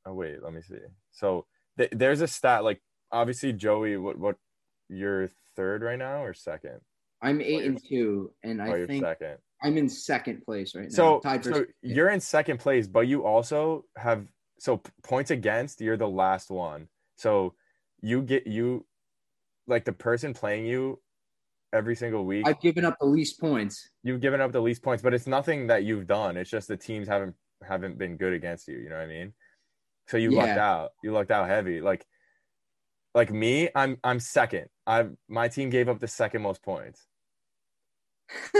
oh 0.05 0.13
wait, 0.13 0.43
let 0.43 0.53
me 0.53 0.61
see. 0.61 0.75
So 1.11 1.45
th- 1.77 1.91
there's 1.91 2.21
a 2.21 2.27
stat 2.27 2.63
like 2.63 2.81
obviously 3.11 3.53
Joey, 3.53 3.97
what 3.97 4.17
what 4.17 4.35
you're 4.89 5.29
third 5.55 5.81
right 5.81 5.99
now 5.99 6.23
or 6.23 6.33
second? 6.33 6.79
I'm 7.21 7.39
eight 7.39 7.63
and 7.63 7.79
two, 7.81 8.31
and 8.43 8.61
oh, 8.61 8.65
I 8.65 8.77
you're 8.77 8.87
think 8.87 9.03
second. 9.03 9.37
I'm 9.61 9.77
in 9.77 9.87
second 9.87 10.43
place 10.43 10.75
right 10.75 10.89
now. 10.89 10.95
So, 10.95 11.19
tied 11.19 11.45
so 11.45 11.65
you're 11.81 12.09
in 12.09 12.19
second 12.19 12.59
place, 12.59 12.85
but 12.85 13.07
you 13.07 13.25
also 13.25 13.85
have 13.97 14.27
so 14.59 14.81
points 15.03 15.31
against. 15.31 15.79
You're 15.79 15.97
the 15.97 16.07
last 16.07 16.51
one, 16.51 16.89
so 17.15 17.53
you 18.01 18.21
get 18.21 18.45
you 18.45 18.85
like 19.67 19.85
the 19.85 19.93
person 19.93 20.33
playing 20.33 20.65
you 20.65 20.99
every 21.71 21.95
single 21.95 22.25
week. 22.25 22.45
I've 22.45 22.59
given 22.59 22.83
up 22.83 22.97
the 22.99 23.05
least 23.05 23.39
points. 23.39 23.89
you've 24.03 24.19
given 24.19 24.41
up 24.41 24.51
the 24.51 24.61
least 24.61 24.83
points, 24.83 25.01
but 25.01 25.13
it's 25.13 25.27
nothing 25.27 25.67
that 25.67 25.83
you've 25.85 26.07
done. 26.07 26.35
It's 26.35 26.49
just 26.49 26.67
the 26.67 26.77
teams 26.77 27.07
haven't 27.07 27.35
haven't 27.65 27.97
been 27.97 28.17
good 28.17 28.33
against 28.33 28.67
you. 28.67 28.77
You 28.77 28.89
know 28.89 28.97
what 28.97 29.05
I 29.05 29.07
mean? 29.07 29.33
So 30.13 30.17
you 30.17 30.29
lucked 30.29 30.59
out. 30.59 30.91
You 31.01 31.11
lucked 31.11 31.31
out 31.31 31.49
heavy. 31.49 31.81
Like 31.81 32.05
like 33.15 33.31
me, 33.31 33.69
I'm 33.75 33.97
I'm 34.03 34.19
second. 34.19 34.67
I 34.85 35.07
my 35.27 35.47
team 35.47 35.71
gave 35.71 35.89
up 35.89 35.99
the 35.99 36.07
second 36.07 36.43
most 36.43 36.61
points. 36.61 37.07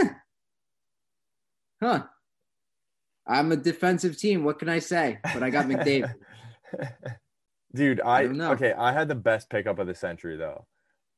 Huh. 1.82 2.04
I'm 3.26 3.52
a 3.52 3.56
defensive 3.56 4.16
team. 4.16 4.42
What 4.42 4.58
can 4.58 4.70
I 4.70 4.78
say? 4.78 5.18
But 5.22 5.42
I 5.42 5.50
got 5.50 5.66
McDavid. 5.66 6.14
Dude, 7.74 8.00
I, 8.00 8.22
I 8.22 8.52
okay, 8.52 8.72
I 8.72 8.92
had 8.92 9.08
the 9.08 9.14
best 9.14 9.50
pickup 9.50 9.78
of 9.78 9.86
the 9.86 9.94
century 9.94 10.36
though. 10.36 10.66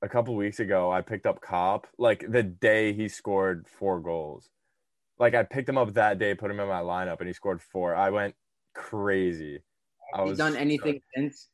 A 0.03 0.09
couple 0.09 0.35
weeks 0.35 0.59
ago, 0.59 0.91
I 0.91 1.03
picked 1.03 1.25
up 1.25 1.41
Cop 1.41 1.87
like 1.99 2.25
the 2.29 2.43
day 2.43 2.93
he 2.95 3.09
scored 3.09 3.67
four 3.69 4.01
goals. 4.01 4.51
Like 5.21 5.35
I 5.35 5.45
picked 5.45 5.69
him 5.69 5.79
up 5.79 5.95
that 5.95 6.19
day, 6.19 6.35
put 6.35 6.51
him 6.51 6.59
in 6.59 6.69
my 6.69 6.81
lineup, 6.81 7.21
and 7.21 7.29
he 7.29 7.33
scored 7.33 7.63
four. 7.63 7.95
I 7.95 8.11
went 8.11 8.35
crazy. 8.75 9.61
He 10.25 10.35
done 10.35 10.57
anything 10.57 11.01
since? 11.15 11.49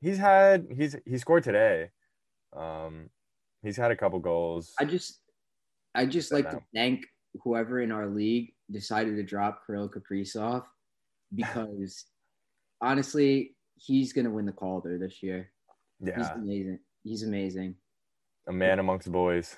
He's 0.00 0.18
had 0.18 0.66
he's 0.76 0.96
he 1.04 1.18
scored 1.18 1.44
today. 1.44 1.90
Um, 2.56 3.10
he's 3.62 3.76
had 3.76 3.90
a 3.90 3.96
couple 3.96 4.18
goals. 4.18 4.72
I 4.78 4.84
just, 4.84 5.20
I 5.94 6.06
just 6.06 6.32
like 6.32 6.50
to 6.50 6.60
thank 6.74 7.04
whoever 7.42 7.80
in 7.80 7.92
our 7.92 8.08
league 8.08 8.52
decided 8.70 9.16
to 9.16 9.22
drop 9.22 9.62
Kirill 9.66 9.88
Kaprizov 9.88 10.64
because 11.34 12.06
honestly, 12.80 13.54
he's 13.76 14.12
gonna 14.12 14.30
win 14.30 14.46
the 14.46 14.52
Calder 14.52 14.98
this 14.98 15.22
year. 15.22 15.50
Yeah, 16.00 16.16
he's 16.16 16.28
amazing. 16.28 16.78
He's 17.04 17.22
amazing. 17.22 17.76
a 18.48 18.52
man 18.52 18.78
amongst 18.78 19.10
boys. 19.10 19.56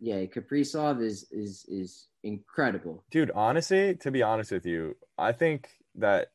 Yeah, 0.00 0.24
Kaprizov 0.24 1.02
is 1.02 1.26
is 1.30 1.64
is 1.68 2.08
incredible. 2.22 3.04
Dude, 3.10 3.30
honestly, 3.34 3.94
to 3.96 4.10
be 4.10 4.22
honest 4.22 4.50
with 4.50 4.66
you, 4.66 4.96
I 5.18 5.32
think 5.32 5.68
that 5.96 6.28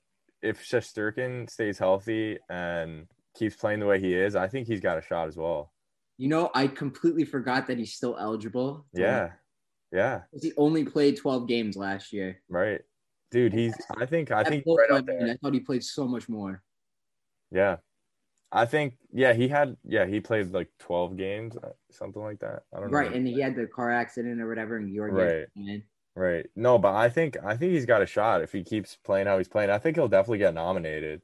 if 0.45 0.63
Shesterkin 0.63 1.49
stays 1.49 1.79
healthy 1.79 2.37
and 2.49 3.07
keeps 3.37 3.55
playing 3.55 3.79
the 3.79 3.85
way 3.85 3.99
he 3.99 4.13
is, 4.13 4.35
I 4.35 4.47
think 4.47 4.67
he's 4.67 4.81
got 4.81 4.97
a 4.97 5.01
shot 5.01 5.27
as 5.27 5.35
well. 5.35 5.71
You 6.17 6.29
know, 6.29 6.51
I 6.53 6.67
completely 6.67 7.25
forgot 7.25 7.67
that 7.67 7.77
he's 7.77 7.93
still 7.93 8.17
eligible. 8.17 8.85
Yeah. 8.93 9.31
Yeah. 9.91 10.21
He 10.41 10.53
only 10.57 10.85
played 10.85 11.17
12 11.17 11.47
games 11.47 11.75
last 11.75 12.13
year. 12.13 12.41
Right. 12.47 12.81
Dude, 13.31 13.53
he's 13.53 13.75
I 13.97 14.05
think 14.05 14.31
I 14.31 14.43
think 14.43 14.63
right 14.65 14.91
up 14.91 15.05
there. 15.05 15.27
I 15.29 15.35
thought 15.35 15.53
he 15.53 15.59
played 15.59 15.83
so 15.83 16.07
much 16.07 16.29
more. 16.29 16.63
Yeah. 17.51 17.77
I 18.51 18.65
think 18.65 18.93
yeah, 19.11 19.33
he 19.33 19.49
had 19.49 19.75
yeah, 19.83 20.05
he 20.05 20.21
played 20.21 20.53
like 20.53 20.69
12 20.79 21.17
games, 21.17 21.57
uh, 21.57 21.71
something 21.91 22.21
like 22.21 22.39
that. 22.39 22.63
I 22.73 22.79
don't 22.79 22.91
know. 22.91 22.97
Right, 22.97 23.13
and 23.13 23.27
he 23.27 23.41
had 23.41 23.55
the 23.55 23.65
car 23.65 23.91
accident 23.91 24.39
or 24.39 24.47
whatever, 24.47 24.77
and 24.77 24.95
Georgiev 24.95 25.47
Right. 25.57 25.81
Right. 26.15 26.45
No, 26.55 26.77
but 26.77 26.93
I 26.95 27.09
think 27.09 27.35
I 27.43 27.57
think 27.57 27.73
he's 27.73 27.85
got 27.85 28.01
a 28.01 28.05
shot 28.05 28.41
if 28.41 28.51
he 28.53 28.63
keeps 28.63 28.95
playing 28.95 29.27
how 29.27 29.37
he's 29.37 29.49
playing. 29.49 29.69
I 29.69 29.79
think 29.79 29.97
he'll 29.97 30.07
definitely 30.07 30.37
get 30.37 30.53
nominated. 30.53 31.21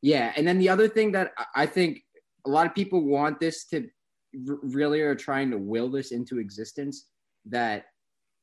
Yeah, 0.00 0.32
and 0.36 0.46
then 0.46 0.58
the 0.58 0.68
other 0.70 0.88
thing 0.88 1.12
that 1.12 1.32
I- 1.36 1.62
I 1.62 1.66
think 1.66 2.04
a 2.46 2.50
lot 2.50 2.66
of 2.66 2.74
people 2.74 3.02
want 3.04 3.38
this 3.38 3.66
to 3.66 3.90
really 4.34 5.00
are 5.02 5.14
trying 5.14 5.50
to 5.50 5.58
will 5.58 5.90
this 5.90 6.10
into 6.12 6.38
existence 6.38 7.08
that 7.46 7.86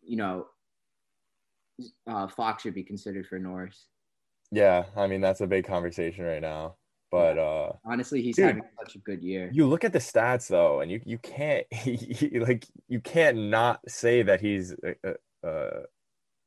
you 0.02 0.18
know 0.18 0.48
uh, 2.08 2.28
Fox 2.28 2.64
should 2.64 2.76
be 2.76 2.84
considered 2.84 3.26
for 3.28 3.40
Norris. 3.40 3.88
Yeah, 4.52 4.86
I 4.96 5.08
mean 5.08 5.22
that's 5.22 5.42
a 5.42 5.48
big 5.48 5.66
conversation 5.66 6.26
right 6.26 6.42
now. 6.42 6.76
But 7.14 7.38
uh 7.38 7.74
Honestly, 7.86 8.24
he's 8.24 8.38
Dude. 8.38 8.46
having 8.46 8.64
such 8.84 8.96
a 8.96 8.98
good 8.98 9.22
year. 9.22 9.48
you 9.54 9.68
look 9.68 9.84
at 9.84 9.94
the 9.94 10.00
stats 10.00 10.48
though, 10.48 10.82
and 10.82 10.90
you 10.90 11.00
you 11.06 11.20
can't 11.20 11.68
like 12.34 12.66
you 12.88 13.00
can't 13.02 13.38
not 13.38 13.82
say 13.88 14.24
that 14.24 14.42
he's 14.42 14.74
a, 14.84 15.14
a, 15.44 15.82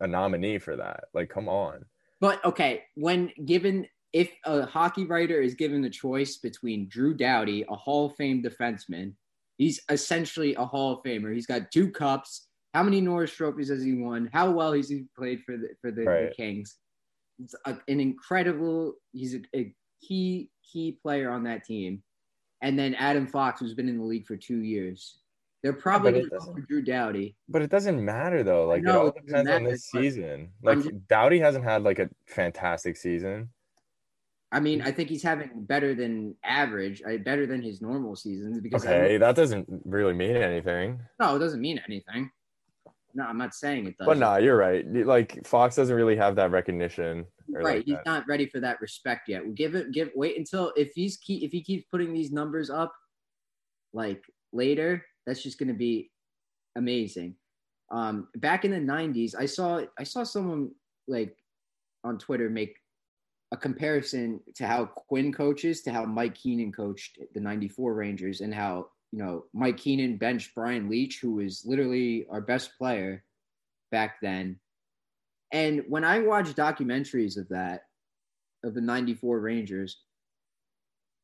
a 0.00 0.06
nominee 0.08 0.58
for 0.58 0.75
that. 0.75 1.04
Like, 1.14 1.30
come 1.30 1.49
on. 1.49 1.85
But 2.20 2.44
okay, 2.44 2.82
when 2.96 3.30
given 3.44 3.87
if 4.12 4.32
a 4.44 4.66
hockey 4.66 5.04
writer 5.04 5.40
is 5.40 5.54
given 5.54 5.82
the 5.82 5.90
choice 5.90 6.38
between 6.38 6.88
Drew 6.88 7.14
Doughty, 7.14 7.64
a 7.70 7.76
Hall 7.76 8.06
of 8.06 8.16
Fame 8.16 8.42
defenseman, 8.42 9.12
he's 9.58 9.80
essentially 9.88 10.56
a 10.56 10.64
Hall 10.64 10.94
of 10.94 11.04
Famer. 11.04 11.32
He's 11.32 11.46
got 11.46 11.70
two 11.70 11.92
cups. 11.92 12.49
How 12.75 12.82
many 12.82 13.00
Norris 13.00 13.30
trophies 13.30 13.68
has 13.68 13.85
he 13.85 13.94
won? 13.94 14.28
How 14.32 14.50
well 14.50 14.73
has 14.73 14.88
he 14.88 15.04
played 15.16 15.42
for 15.46 15.56
the 15.56 15.68
for 15.80 15.92
the, 15.92 16.02
the 16.02 16.32
Kings? 16.37 16.76
It's 17.38 17.54
a, 17.66 17.78
an 17.87 18.00
incredible. 18.00 18.94
He's 19.12 19.37
a, 19.37 19.42
a 19.54 19.73
key 20.06 20.50
key 20.62 20.92
player 21.02 21.30
on 21.30 21.44
that 21.44 21.64
team. 21.64 22.02
And 22.62 22.78
then 22.78 22.94
Adam 22.94 23.26
Fox, 23.26 23.60
who's 23.60 23.75
been 23.75 23.88
in 23.88 23.98
the 23.98 24.04
league 24.04 24.26
for 24.26 24.36
two 24.36 24.58
years. 24.58 25.18
They're 25.62 25.72
probably 25.72 26.12
going 26.12 26.25
to 26.25 26.30
go 26.30 26.38
doesn't- 26.38 26.54
for 26.54 26.60
Drew 26.60 26.82
Doughty. 26.82 27.36
But 27.48 27.62
it 27.62 27.70
doesn't 27.70 28.02
matter 28.04 28.42
though. 28.42 28.66
Like 28.66 28.82
know, 28.82 28.90
it 28.90 28.96
all 28.96 29.06
it 29.08 29.14
depends 29.26 29.50
on 29.50 29.62
matter, 29.62 29.70
this 29.70 29.86
season. 29.90 30.50
Like 30.62 30.78
just- 30.78 31.08
Doughty 31.08 31.38
hasn't 31.40 31.64
had 31.64 31.82
like 31.82 31.98
a 31.98 32.08
fantastic 32.26 32.96
season. 32.96 33.50
I 34.52 34.60
mean, 34.60 34.80
I 34.80 34.92
think 34.92 35.08
he's 35.08 35.25
having 35.25 35.50
better 35.64 35.92
than 35.94 36.36
average, 36.44 37.02
uh, 37.02 37.16
better 37.18 37.46
than 37.46 37.60
his 37.62 37.82
normal 37.82 38.14
seasons 38.14 38.60
because 38.60 38.86
Okay, 38.86 39.16
that 39.18 39.34
doesn't 39.34 39.66
really 39.84 40.14
mean 40.14 40.36
anything. 40.36 41.00
No, 41.20 41.34
it 41.34 41.40
doesn't 41.40 41.60
mean 41.60 41.80
anything. 41.86 42.30
No, 43.16 43.25
I'm 43.25 43.38
not 43.38 43.54
saying 43.54 43.87
it 43.87 43.96
does. 43.96 44.06
But 44.06 44.18
nah, 44.18 44.37
you're 44.37 44.58
right. 44.58 44.85
Like 44.87 45.44
Fox 45.46 45.75
doesn't 45.75 45.96
really 45.96 46.16
have 46.16 46.37
that 46.37 46.50
recognition. 46.50 47.25
right. 47.49 47.64
like 47.64 47.85
he's 47.87 47.94
that. 47.94 48.04
not 48.04 48.25
ready 48.28 48.46
for 48.46 48.61
that 48.61 48.78
respect 48.82 49.26
yet. 49.26 49.54
Give 49.54 49.75
it. 49.75 49.90
Give. 49.90 50.11
Wait 50.14 50.37
until 50.37 50.70
if 50.76 50.92
he's 50.94 51.16
keep 51.16 51.42
if 51.42 51.50
he 51.50 51.62
keeps 51.62 51.87
putting 51.90 52.12
these 52.12 52.30
numbers 52.30 52.68
up, 52.68 52.92
like 53.94 54.23
later, 54.52 55.02
that's 55.26 55.42
just 55.42 55.58
going 55.58 55.68
to 55.68 55.75
be 55.75 56.11
amazing. 56.76 57.37
Um, 57.90 58.28
back 58.37 58.66
in 58.66 58.70
the 58.70 58.92
'90s, 58.92 59.35
I 59.35 59.46
saw 59.46 59.80
I 59.99 60.04
saw 60.04 60.23
someone 60.23 60.73
like 61.08 61.35
on 62.04 62.18
Twitter 62.18 62.50
make 62.50 62.76
a 63.50 63.56
comparison 63.56 64.40
to 64.56 64.66
how 64.66 64.85
Quinn 64.85 65.32
coaches 65.32 65.80
to 65.82 65.90
how 65.90 66.04
Mike 66.04 66.35
Keenan 66.35 66.70
coached 66.70 67.18
the 67.32 67.40
'94 67.40 67.94
Rangers, 67.94 68.42
and 68.42 68.54
how 68.54 68.88
you 69.12 69.18
know 69.18 69.44
Mike 69.52 69.76
Keenan 69.76 70.16
benched 70.16 70.54
Brian 70.54 70.88
Leetch, 70.88 71.20
who 71.20 71.34
was 71.34 71.62
literally 71.64 72.26
our 72.30 72.40
best 72.40 72.76
player 72.78 73.25
back 73.90 74.16
then. 74.20 74.58
And 75.52 75.84
when 75.88 76.04
I 76.04 76.18
watch 76.20 76.54
documentaries 76.54 77.38
of 77.38 77.48
that, 77.50 77.82
of 78.64 78.75
the 78.75 78.80
94 78.80 79.40
Rangers, 79.40 80.00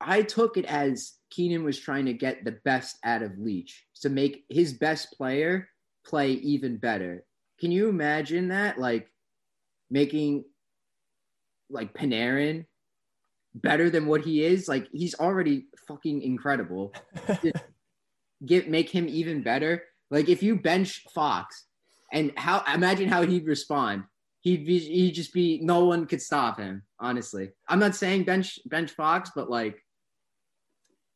I 0.01 0.23
took 0.23 0.57
it 0.57 0.65
as 0.67 1.15
Keenan 1.31 1.65
was 1.65 1.79
trying 1.79 2.07
to 2.07 2.13
get 2.13 2.45
the 2.45 2.59
best 2.65 2.99
out 3.05 3.23
of 3.23 3.39
Leach 3.39 3.87
to 4.01 4.09
make 4.09 4.45
his 4.49 4.73
best 4.73 5.13
player 5.13 5.69
play 6.05 6.33
even 6.33 6.77
better. 6.77 7.25
Can 7.61 7.71
you 7.71 7.89
imagine 7.89 8.49
that? 8.49 8.79
Like 8.79 9.09
making 9.91 10.45
like 11.71 11.95
Panarin 11.95 12.67
better 13.55 13.91
than 13.91 14.07
what 14.07 14.23
he 14.23 14.45
is? 14.45 14.69
Like 14.69 14.89
he's 14.93 15.15
already 15.15 15.67
fucking 15.87 16.23
incredible. 16.23 16.93
Get 18.45 18.69
make 18.69 18.91
him 18.91 19.09
even 19.09 19.43
better. 19.43 19.85
Like 20.11 20.29
if 20.29 20.43
you 20.43 20.57
bench 20.57 21.05
Fox 21.15 21.67
and 22.13 22.33
how 22.37 22.63
imagine 22.73 23.09
how 23.09 23.27
he'd 23.27 23.47
respond. 23.47 24.05
He'd 24.41 24.67
be 24.67 24.79
he'd 24.79 25.13
just 25.13 25.33
be 25.33 25.61
no 25.63 25.85
one 25.85 26.07
could 26.07 26.21
stop 26.21 26.59
him, 26.59 26.83
honestly. 27.01 27.51
I'm 27.69 27.79
not 27.79 27.97
saying 27.97 28.25
bench 28.25 28.59
bench 28.67 28.91
Fox, 28.91 29.31
but 29.35 29.49
like 29.49 29.83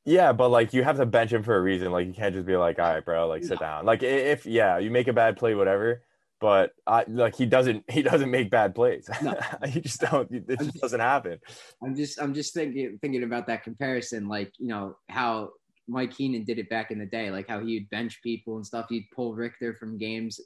Yeah, 0.05 0.33
but 0.33 0.49
like 0.49 0.73
you 0.73 0.85
have 0.85 0.97
to 0.97 1.07
bench 1.07 1.33
him 1.33 1.43
for 1.43 1.57
a 1.57 1.61
reason. 1.61 1.93
Like 1.93 2.07
you 2.07 2.15
can't 2.15 2.35
just 2.35 2.47
be 2.47 2.57
like, 2.57 2.79
all 2.79 2.93
right, 2.93 3.05
bro, 3.05 3.29
like 3.29 3.45
sit 3.45 3.59
down. 3.59 3.85
Like 3.85 4.03
if 4.03 4.47
yeah, 4.47 4.79
you 4.79 4.91
make 4.91 5.09
a 5.09 5.13
bad 5.13 5.37
play, 5.37 5.55
whatever. 5.55 6.03
But 6.41 6.73
I 6.87 7.05
like 7.09 7.35
he 7.35 7.47
doesn't 7.47 7.85
he 7.91 8.03
doesn't 8.03 8.31
make 8.31 8.51
bad 8.51 8.75
plays. 8.75 9.09
No. 9.23 9.35
he 9.69 9.81
just 9.81 10.01
don't. 10.01 10.31
It 10.31 10.59
just 10.59 10.75
doesn't 10.75 11.01
happen. 11.01 11.41
I'm 11.83 11.97
just 11.97 12.21
I'm 12.21 12.33
just 12.33 12.55
thinking 12.55 12.99
thinking 13.03 13.25
about 13.25 13.47
that 13.49 13.65
comparison, 13.65 14.29
like 14.29 14.53
you 14.59 14.69
know 14.69 14.97
how 15.09 15.51
Mike 15.89 16.17
Keenan 16.17 16.45
did 16.45 16.59
it 16.59 16.69
back 16.69 16.91
in 16.91 16.99
the 16.99 17.07
day, 17.07 17.31
like 17.31 17.49
how 17.49 17.61
he'd 17.61 17.89
bench 17.91 18.21
people 18.23 18.57
and 18.57 18.67
stuff. 18.67 18.87
He'd 18.89 19.09
pull 19.15 19.35
Richter 19.35 19.75
from 19.75 19.99
games, 19.99 20.41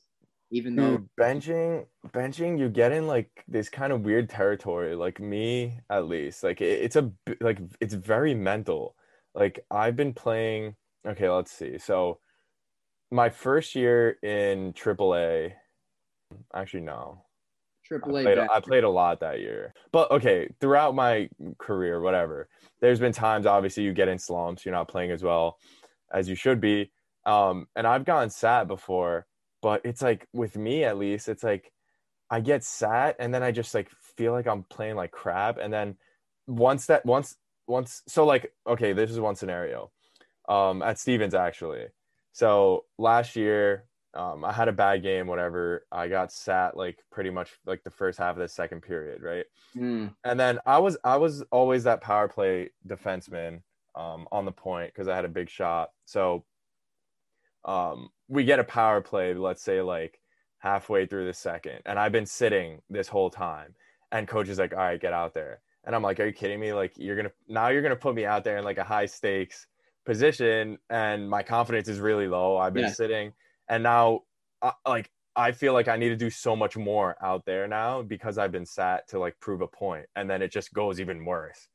even 0.50 0.76
though 0.76 0.98
Dude, 0.98 1.08
benching, 1.18 1.86
benching, 2.08 2.58
you 2.58 2.68
get 2.68 2.92
in 2.92 3.06
like 3.06 3.30
this 3.48 3.68
kind 3.68 3.92
of 3.92 4.02
weird 4.02 4.28
territory. 4.28 4.94
Like 4.94 5.20
me, 5.20 5.80
at 5.88 6.06
least, 6.06 6.42
like 6.42 6.60
it, 6.60 6.82
it's 6.82 6.96
a 6.96 7.10
like 7.40 7.58
it's 7.80 7.94
very 7.94 8.34
mental. 8.34 8.96
Like 9.34 9.64
I've 9.70 9.96
been 9.96 10.12
playing. 10.12 10.76
Okay, 11.06 11.28
let's 11.28 11.52
see. 11.52 11.78
So 11.78 12.18
my 13.10 13.30
first 13.30 13.74
year 13.74 14.18
in 14.22 14.72
AAA, 14.74 15.54
actually 16.54 16.82
no, 16.82 17.24
I 17.90 17.96
AAA 17.96 18.22
played, 18.22 18.38
I 18.38 18.60
played 18.60 18.84
a 18.84 18.90
lot 18.90 19.20
that 19.20 19.40
year. 19.40 19.74
But 19.92 20.10
okay, 20.10 20.48
throughout 20.60 20.94
my 20.94 21.28
career, 21.58 22.00
whatever, 22.00 22.48
there's 22.80 23.00
been 23.00 23.12
times 23.12 23.46
obviously 23.46 23.82
you 23.82 23.92
get 23.92 24.08
in 24.08 24.18
slumps, 24.18 24.64
you're 24.64 24.74
not 24.74 24.88
playing 24.88 25.10
as 25.10 25.22
well 25.22 25.58
as 26.12 26.28
you 26.28 26.34
should 26.34 26.60
be. 26.60 26.90
Um, 27.26 27.66
and 27.76 27.86
I've 27.86 28.04
gotten 28.04 28.30
sat 28.30 28.68
before, 28.68 29.26
but 29.62 29.82
it's 29.84 30.02
like 30.02 30.26
with 30.32 30.56
me 30.56 30.84
at 30.84 30.98
least, 30.98 31.28
it's 31.28 31.44
like 31.44 31.72
I 32.30 32.40
get 32.40 32.64
sat 32.64 33.16
and 33.18 33.34
then 33.34 33.42
I 33.42 33.50
just 33.50 33.74
like 33.74 33.90
feel 34.16 34.32
like 34.32 34.46
I'm 34.46 34.62
playing 34.64 34.96
like 34.96 35.10
crap. 35.10 35.58
And 35.58 35.72
then 35.72 35.96
once 36.46 36.86
that 36.86 37.04
once 37.04 37.36
once 37.66 38.02
so 38.08 38.24
like 38.24 38.52
okay, 38.66 38.92
this 38.92 39.10
is 39.10 39.20
one 39.20 39.36
scenario. 39.36 39.90
Um 40.48 40.82
at 40.82 40.98
Stevens 40.98 41.34
actually. 41.34 41.86
So 42.32 42.84
last 42.98 43.36
year, 43.36 43.84
um, 44.14 44.44
I 44.44 44.52
had 44.52 44.68
a 44.68 44.72
bad 44.72 45.02
game, 45.02 45.26
whatever. 45.26 45.86
I 45.92 46.08
got 46.08 46.32
sat 46.32 46.76
like 46.76 47.04
pretty 47.10 47.30
much 47.30 47.58
like 47.66 47.82
the 47.84 47.90
first 47.90 48.18
half 48.18 48.36
of 48.36 48.40
the 48.40 48.48
second 48.48 48.82
period, 48.82 49.22
right? 49.22 49.46
Mm, 49.74 50.14
And 50.24 50.38
then 50.40 50.60
I 50.66 50.78
was 50.78 50.98
I 51.04 51.16
was 51.18 51.42
always 51.52 51.84
that 51.84 52.02
power 52.02 52.28
play 52.28 52.70
defenseman 52.86 53.62
um, 53.94 54.28
on 54.32 54.44
the 54.44 54.52
point 54.52 54.92
because 54.94 55.08
I 55.08 55.16
had 55.16 55.24
a 55.26 55.28
big 55.30 55.50
shot. 55.50 55.90
So 56.06 56.46
um, 57.64 58.10
we 58.28 58.44
get 58.44 58.58
a 58.58 58.64
power 58.64 59.00
play, 59.00 59.34
let's 59.34 59.62
say 59.62 59.82
like 59.82 60.20
halfway 60.58 61.06
through 61.06 61.26
the 61.26 61.34
second, 61.34 61.80
and 61.86 61.98
I've 61.98 62.12
been 62.12 62.26
sitting 62.26 62.82
this 62.88 63.08
whole 63.08 63.30
time, 63.30 63.74
and 64.12 64.26
coach 64.28 64.48
is 64.48 64.58
like, 64.58 64.72
"All 64.72 64.78
right, 64.78 65.00
get 65.00 65.12
out 65.12 65.34
there." 65.34 65.62
And 65.84 65.94
I'm 65.94 66.02
like, 66.02 66.20
are 66.20 66.26
you 66.26 66.32
kidding 66.32 66.60
me? 66.60 66.72
Like 66.72 66.94
you're 66.96 67.16
gonna 67.16 67.32
now 67.48 67.68
you're 67.68 67.82
gonna 67.82 67.96
put 67.96 68.14
me 68.14 68.24
out 68.26 68.44
there 68.44 68.56
in 68.58 68.64
like 68.64 68.78
a 68.78 68.84
high 68.84 69.06
stakes 69.06 69.66
position, 70.06 70.78
and 70.90 71.28
my 71.28 71.42
confidence 71.42 71.88
is 71.88 72.00
really 72.00 72.28
low. 72.28 72.56
I've 72.56 72.74
been 72.74 72.86
Yeah. 72.86 72.88
sitting, 72.88 73.32
and 73.70 73.82
now 73.82 74.20
uh, 74.60 74.72
like 74.86 75.10
I 75.34 75.52
feel 75.52 75.72
like 75.72 75.88
I 75.88 75.96
need 75.96 76.10
to 76.10 76.16
do 76.16 76.28
so 76.28 76.54
much 76.54 76.76
more 76.76 77.16
out 77.22 77.46
there 77.46 77.66
now 77.68 78.02
because 78.02 78.36
I've 78.36 78.52
been 78.52 78.66
sat 78.66 79.08
to 79.08 79.18
like 79.18 79.40
prove 79.40 79.62
a 79.62 79.68
point, 79.68 80.06
and 80.16 80.28
then 80.28 80.42
it 80.42 80.52
just 80.52 80.74
goes 80.74 81.00
even 81.00 81.24
worse. 81.24 81.68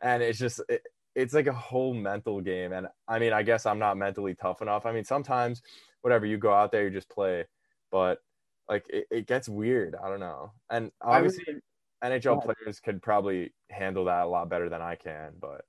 And 0.00 0.22
it's 0.22 0.38
just 0.38 0.62
it, 0.70 0.82
it's 1.14 1.34
like 1.34 1.48
a 1.48 1.52
whole 1.52 1.92
mental 1.92 2.40
game. 2.40 2.72
And 2.72 2.86
I 3.08 3.18
mean, 3.18 3.34
I 3.34 3.42
guess 3.42 3.66
I'm 3.66 3.78
not 3.80 3.98
mentally 3.98 4.34
tough 4.34 4.62
enough. 4.62 4.86
I 4.86 4.92
mean, 4.92 5.04
sometimes 5.04 5.60
whatever 6.02 6.24
you 6.24 6.38
go 6.38 6.54
out 6.54 6.72
there, 6.72 6.84
you 6.84 6.90
just 6.90 7.10
play, 7.10 7.44
but 7.90 8.20
like 8.68 8.86
it, 8.88 9.06
it 9.10 9.26
gets 9.26 9.48
weird. 9.48 9.96
I 10.02 10.08
don't 10.08 10.20
know. 10.20 10.52
And 10.70 10.92
I 11.02 11.20
would- 11.20 11.26
obviously, 11.26 11.54
NHL 12.02 12.40
players 12.42 12.80
could 12.80 13.02
probably 13.02 13.52
handle 13.68 14.04
that 14.06 14.24
a 14.24 14.28
lot 14.28 14.48
better 14.48 14.70
than 14.70 14.80
I 14.80 14.94
can, 14.94 15.32
but 15.38 15.66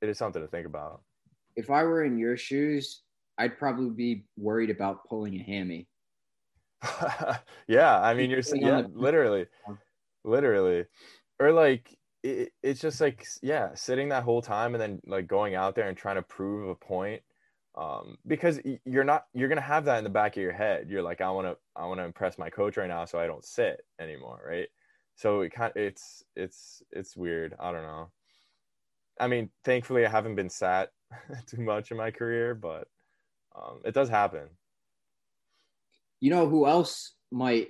it 0.00 0.08
is 0.08 0.18
something 0.18 0.42
to 0.42 0.48
think 0.48 0.66
about. 0.66 1.02
if 1.54 1.70
I 1.70 1.84
were 1.84 2.02
in 2.02 2.16
your 2.18 2.36
shoes, 2.38 3.02
I'd 3.40 3.58
probably 3.58 3.88
be 3.88 4.24
worried 4.36 4.68
about 4.68 5.08
pulling 5.08 5.34
a 5.40 5.42
hammy. 5.42 5.88
yeah, 7.66 7.98
I 7.98 8.12
mean, 8.12 8.28
you're 8.30 8.42
Sitting 8.42 8.66
yeah, 8.66 8.82
literally, 8.94 9.46
literally, 10.24 10.84
or 11.38 11.50
like 11.50 11.96
it, 12.22 12.52
it's 12.62 12.80
just 12.80 13.00
like 13.00 13.26
yeah, 13.42 13.74
sitting 13.74 14.10
that 14.10 14.24
whole 14.24 14.42
time 14.42 14.74
and 14.74 14.82
then 14.82 15.00
like 15.06 15.26
going 15.26 15.54
out 15.54 15.74
there 15.74 15.88
and 15.88 15.96
trying 15.96 16.16
to 16.16 16.22
prove 16.22 16.68
a 16.68 16.74
point, 16.74 17.22
um, 17.76 18.18
because 18.26 18.60
you're 18.84 19.04
not 19.04 19.24
you're 19.32 19.48
gonna 19.48 19.62
have 19.62 19.86
that 19.86 19.96
in 19.96 20.04
the 20.04 20.10
back 20.10 20.36
of 20.36 20.42
your 20.42 20.52
head. 20.52 20.90
You're 20.90 21.02
like, 21.02 21.22
I 21.22 21.30
want 21.30 21.46
to 21.46 21.56
I 21.74 21.86
want 21.86 21.98
to 22.00 22.04
impress 22.04 22.36
my 22.36 22.50
coach 22.50 22.76
right 22.76 22.88
now, 22.88 23.06
so 23.06 23.18
I 23.18 23.26
don't 23.26 23.44
sit 23.44 23.80
anymore, 23.98 24.42
right? 24.46 24.68
So 25.14 25.40
it 25.40 25.50
kind 25.50 25.72
it's 25.76 26.22
it's 26.36 26.82
it's 26.90 27.16
weird. 27.16 27.54
I 27.58 27.72
don't 27.72 27.84
know. 27.84 28.10
I 29.18 29.28
mean, 29.28 29.50
thankfully, 29.64 30.04
I 30.04 30.10
haven't 30.10 30.34
been 30.34 30.50
sat 30.50 30.90
too 31.46 31.62
much 31.62 31.90
in 31.90 31.96
my 31.96 32.10
career, 32.10 32.54
but 32.54 32.86
um, 33.54 33.80
it 33.84 33.94
does 33.94 34.08
happen. 34.08 34.48
You 36.20 36.30
know 36.30 36.48
who 36.48 36.66
else 36.66 37.14
might 37.30 37.68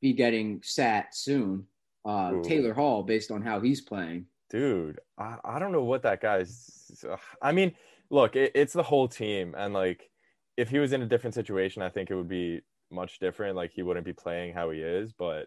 be 0.00 0.12
getting 0.12 0.60
sat 0.62 1.14
soon? 1.14 1.66
Uh? 2.04 2.42
Taylor 2.42 2.74
Hall, 2.74 3.02
based 3.02 3.30
on 3.30 3.42
how 3.42 3.60
he's 3.60 3.80
playing. 3.80 4.26
dude 4.50 4.98
I, 5.16 5.36
I 5.44 5.58
don't 5.58 5.72
know 5.72 5.84
what 5.84 6.02
that 6.02 6.20
guy's 6.20 7.04
i 7.40 7.52
mean 7.52 7.72
look 8.10 8.36
it, 8.36 8.52
it's 8.54 8.74
the 8.74 8.82
whole 8.82 9.08
team 9.08 9.54
and 9.56 9.72
like 9.72 10.10
if 10.58 10.68
he 10.68 10.78
was 10.78 10.92
in 10.92 11.00
a 11.02 11.06
different 11.06 11.34
situation 11.34 11.80
i 11.80 11.88
think 11.88 12.10
it 12.10 12.14
would 12.14 12.28
be 12.28 12.60
much 12.90 13.18
different 13.18 13.56
like 13.56 13.72
he 13.72 13.82
wouldn't 13.82 14.04
be 14.04 14.12
playing 14.12 14.52
how 14.52 14.68
he 14.70 14.80
is 14.80 15.12
but 15.14 15.46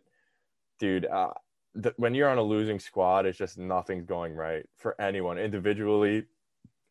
dude 0.80 1.06
uh, 1.06 1.30
th- 1.84 1.94
when 1.98 2.16
you're 2.16 2.30
on 2.30 2.40
a 2.40 2.42
losing 2.42 2.80
squad 2.80 3.26
it's 3.28 3.38
just 3.38 3.60
nothing's 3.60 4.06
going 4.06 4.34
right 4.34 4.66
for 4.76 5.00
anyone 5.00 5.38
individually 5.38 6.24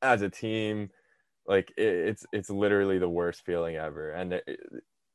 as 0.03 0.23
a 0.23 0.29
team 0.31 0.89
like 1.47 1.73
it, 1.77 1.83
it's 2.09 2.27
it's 2.33 2.51
literally 2.51 2.99
the 2.99 3.09
worst 3.09 3.45
feeling 3.45 3.77
ever 3.77 4.11
and 4.13 4.33
it, 4.35 4.45
it- 4.47 4.61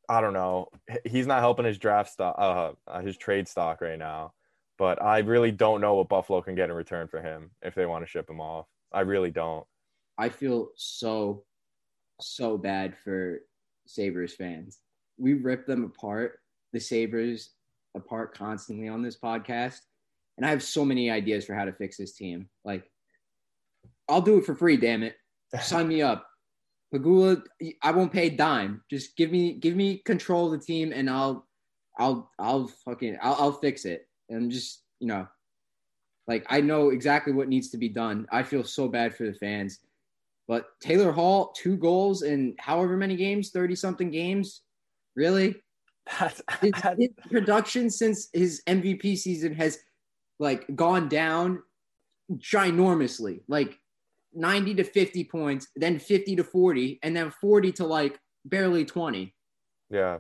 i 0.09 0.21
don't 0.21 0.33
know 0.33 0.67
he's 1.05 1.27
not 1.27 1.39
helping 1.39 1.65
his 1.65 1.77
draft 1.77 2.12
stock 2.12 2.36
uh, 2.39 2.71
uh, 2.89 3.01
his 3.01 3.15
trade 3.15 3.48
stock 3.48 3.79
right 3.81 4.00
now 4.00 4.33
but 4.79 5.03
I 5.03 5.19
really 5.19 5.51
don't 5.51 5.81
know 5.81 5.95
what 5.95 6.07
Buffalo 6.07 6.41
can 6.41 6.55
get 6.55 6.69
in 6.69 6.75
return 6.75 7.09
for 7.09 7.21
him 7.21 7.51
if 7.62 7.75
they 7.75 7.86
want 7.86 8.03
to 8.03 8.09
ship 8.09 8.29
him 8.29 8.39
off. 8.39 8.65
I 8.93 9.01
really 9.01 9.29
don't. 9.29 9.65
I 10.17 10.29
feel 10.29 10.69
so, 10.77 11.43
so 12.21 12.57
bad 12.57 12.98
for 13.03 13.41
Sabres 13.88 14.33
fans. 14.33 14.79
We 15.17 15.33
rip 15.33 15.67
them 15.67 15.83
apart, 15.83 16.39
the 16.71 16.79
Sabres 16.79 17.50
apart 17.93 18.33
constantly 18.38 18.88
on 18.88 19.01
this 19.01 19.17
podcast. 19.17 19.81
And 20.38 20.45
I 20.45 20.50
have 20.50 20.63
so 20.63 20.86
many 20.86 21.12
ideas 21.12 21.45
for 21.45 21.55
how 21.55 21.65
to 21.65 21.74
fix 21.74 21.98
this 21.98 22.13
team. 22.13 22.48
Like, 22.63 22.89
I'll 24.07 24.21
do 24.21 24.38
it 24.38 24.45
for 24.45 24.55
free, 24.55 24.77
damn 24.77 25.03
it. 25.03 25.17
Sign 25.62 25.88
me 25.88 26.01
up. 26.01 26.27
Pegula, 26.94 27.43
I 27.84 27.91
won't 27.91 28.12
pay 28.12 28.28
a 28.28 28.32
dime. 28.32 28.82
Just 28.89 29.15
give 29.15 29.32
me 29.32 29.54
give 29.54 29.76
me 29.76 30.02
control 30.06 30.52
of 30.52 30.60
the 30.60 30.65
team 30.65 30.91
and 30.93 31.10
I'll 31.10 31.47
I'll 32.00 32.32
I'll 32.39 32.67
fucking 32.86 33.17
I'll, 33.21 33.36
I'll 33.36 33.52
fix 33.54 33.86
it. 33.86 34.08
And 34.30 34.52
just, 34.52 34.84
you 35.00 35.08
know, 35.08 35.28
like 36.28 36.45
I 36.50 36.62
know 36.62 36.89
exactly 36.89 37.34
what 37.34 37.47
needs 37.47 37.69
to 37.71 37.78
be 37.78 37.89
done. 37.89 38.28
I 38.32 38.43
feel 38.43 38.63
so 38.63 38.88
bad 38.88 39.15
for 39.15 39.26
the 39.26 39.34
fans. 39.34 39.80
But 40.47 40.67
Taylor 40.82 41.12
Hall, 41.12 41.54
two 41.56 41.78
goals 41.78 42.23
in 42.23 42.56
however 42.58 42.97
many 42.97 43.15
games, 43.15 43.52
30 43.52 43.76
something 43.76 44.10
games. 44.10 44.62
Really? 45.15 45.56
That's, 46.19 46.41
His, 46.62 46.71
his 46.97 47.10
production 47.30 47.91
since 47.91 48.30
his 48.34 48.63
MVP 48.65 49.15
season 49.17 49.54
has 49.54 49.78
like 50.39 50.65
gone 50.76 51.08
down 51.08 51.62
ginormously. 52.38 53.41
Like 53.47 53.78
90 54.34 54.76
to 54.76 54.84
50 54.84 55.24
points, 55.26 55.68
then 55.76 56.00
50 56.00 56.36
to 56.36 56.44
40, 56.44 57.00
and 57.04 57.15
then 57.15 57.32
40 57.42 57.72
to 57.74 57.86
like 57.86 58.20
barely 58.46 58.86
20. 58.86 59.34
yeah. 59.89 60.20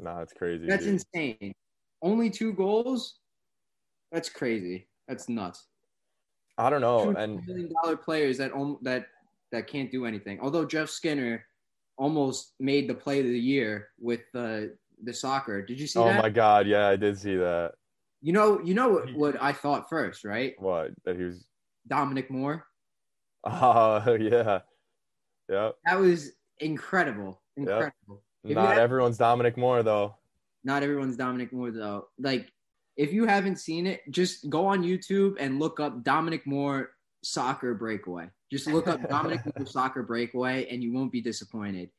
No, 0.00 0.20
it's 0.20 0.32
crazy. 0.32 0.64
That's 0.64 0.84
dude. 0.84 1.02
insane. 1.14 1.52
Only 2.02 2.30
two 2.30 2.52
goals? 2.52 3.18
That's 4.12 4.28
crazy. 4.28 4.88
That's 5.08 5.28
nuts. 5.28 5.66
I 6.56 6.70
don't 6.70 6.80
know. 6.80 7.10
And 7.10 7.44
million 7.46 7.72
dollar 7.82 7.96
players 7.96 8.38
that 8.38 8.52
that 8.82 9.06
that 9.50 9.66
can't 9.66 9.90
do 9.90 10.06
anything. 10.06 10.38
Although 10.40 10.64
Jeff 10.64 10.88
Skinner 10.88 11.44
almost 11.96 12.54
made 12.60 12.88
the 12.88 12.94
play 12.94 13.20
of 13.20 13.26
the 13.26 13.38
year 13.38 13.88
with 13.98 14.20
the 14.32 14.76
the 15.02 15.12
soccer. 15.12 15.62
Did 15.62 15.80
you 15.80 15.86
see 15.86 15.98
oh 15.98 16.04
that? 16.04 16.22
my 16.22 16.30
god, 16.30 16.66
yeah, 16.66 16.88
I 16.88 16.96
did 16.96 17.18
see 17.18 17.36
that. 17.36 17.72
You 18.20 18.32
know, 18.32 18.60
you 18.64 18.74
know 18.74 18.88
what, 18.88 19.14
what 19.14 19.42
I 19.42 19.52
thought 19.52 19.88
first, 19.88 20.24
right? 20.24 20.54
What 20.58 20.90
that 21.04 21.16
he 21.16 21.24
was. 21.24 21.44
Dominic 21.86 22.30
Moore. 22.30 22.66
Oh 23.44 24.14
yeah, 24.20 24.60
yeah. 25.48 25.70
That 25.84 25.98
was 25.98 26.32
incredible, 26.58 27.40
incredible. 27.56 28.22
You 28.44 28.54
Not 28.54 28.68
have- 28.68 28.78
everyone's 28.78 29.18
Dominic 29.18 29.56
Moore 29.56 29.82
though. 29.82 30.14
Not 30.64 30.82
everyone's 30.82 31.16
Dominic 31.16 31.52
Moore 31.52 31.70
though. 31.70 32.08
Like, 32.18 32.50
if 32.96 33.12
you 33.12 33.26
haven't 33.26 33.56
seen 33.56 33.86
it, 33.86 34.02
just 34.10 34.50
go 34.50 34.66
on 34.66 34.82
YouTube 34.82 35.36
and 35.38 35.58
look 35.58 35.80
up 35.80 36.02
Dominic 36.02 36.46
Moore 36.46 36.90
soccer 37.22 37.74
breakaway. 37.74 38.28
Just 38.50 38.66
look 38.66 38.88
up 38.88 39.08
Dominic 39.08 39.40
Moore 39.44 39.66
soccer 39.66 40.02
breakaway, 40.02 40.66
and 40.66 40.82
you 40.82 40.92
won't 40.92 41.12
be 41.12 41.20
disappointed. 41.20 41.90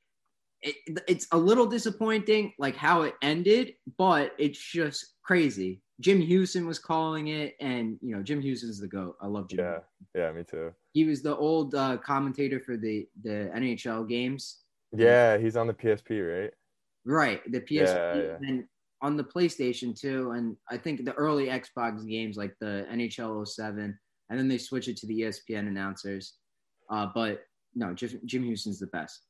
It, 0.62 1.02
it's 1.08 1.28
a 1.32 1.38
little 1.38 1.66
disappointing, 1.66 2.54
like 2.60 2.76
how 2.76 3.04
it 3.04 3.16
ended, 3.22 3.74
but 3.98 4.34
it's 4.38 4.60
just 4.60 5.16
crazy. 5.24 5.82
Jim 6.02 6.22
Houston 6.22 6.66
was 6.66 6.80
calling 6.80 7.28
it, 7.28 7.56
and 7.60 7.98
you 8.02 8.16
know 8.16 8.24
Jim 8.24 8.42
Houston's 8.42 8.80
the 8.80 8.88
goat. 8.88 9.16
I 9.22 9.28
love 9.28 9.50
Jim. 9.50 9.60
Yeah, 9.60 9.80
yeah, 10.16 10.32
me 10.32 10.44
too. 10.44 10.72
He 10.94 11.06
was 11.06 11.22
the 11.22 11.36
old 11.36 11.76
uh, 11.76 11.98
commentator 11.98 12.60
for 12.60 12.78
the 12.78 13.08
the 13.24 13.52
NHL 13.56 14.08
games. 14.08 14.60
Yeah, 14.92 15.38
he's 15.38 15.56
on 15.56 15.68
the 15.68 15.74
PSP, 15.74 16.42
right? 16.44 16.54
Right, 17.06 17.42
the 17.52 17.62
PSP 17.62 17.86
Yeah, 17.86 18.16
yeah. 18.16 18.38
and 18.48 18.66
on 19.02 19.18
the 19.18 19.24
PlayStation 19.24 19.98
too, 19.98 20.32
and 20.32 20.56
I 20.70 20.78
think 20.78 21.06
the 21.06 21.14
early 21.14 21.48
Xbox 21.48 22.06
games 22.08 22.38
like 22.38 22.54
the 22.60 22.86
NHL 22.92 23.48
07, 23.48 23.98
and 24.30 24.40
then 24.40 24.48
they 24.48 24.58
switch 24.58 24.88
it 24.88 24.98
to 24.98 25.08
the 25.08 25.22
ESPN 25.22 25.68
announcers. 25.68 26.36
Uh, 26.90 27.08
but 27.14 27.42
no, 27.76 27.94
Jim, 27.94 28.20
Jim 28.26 28.44
Houston's 28.44 28.80
the 28.80 28.88
best. 28.88 29.26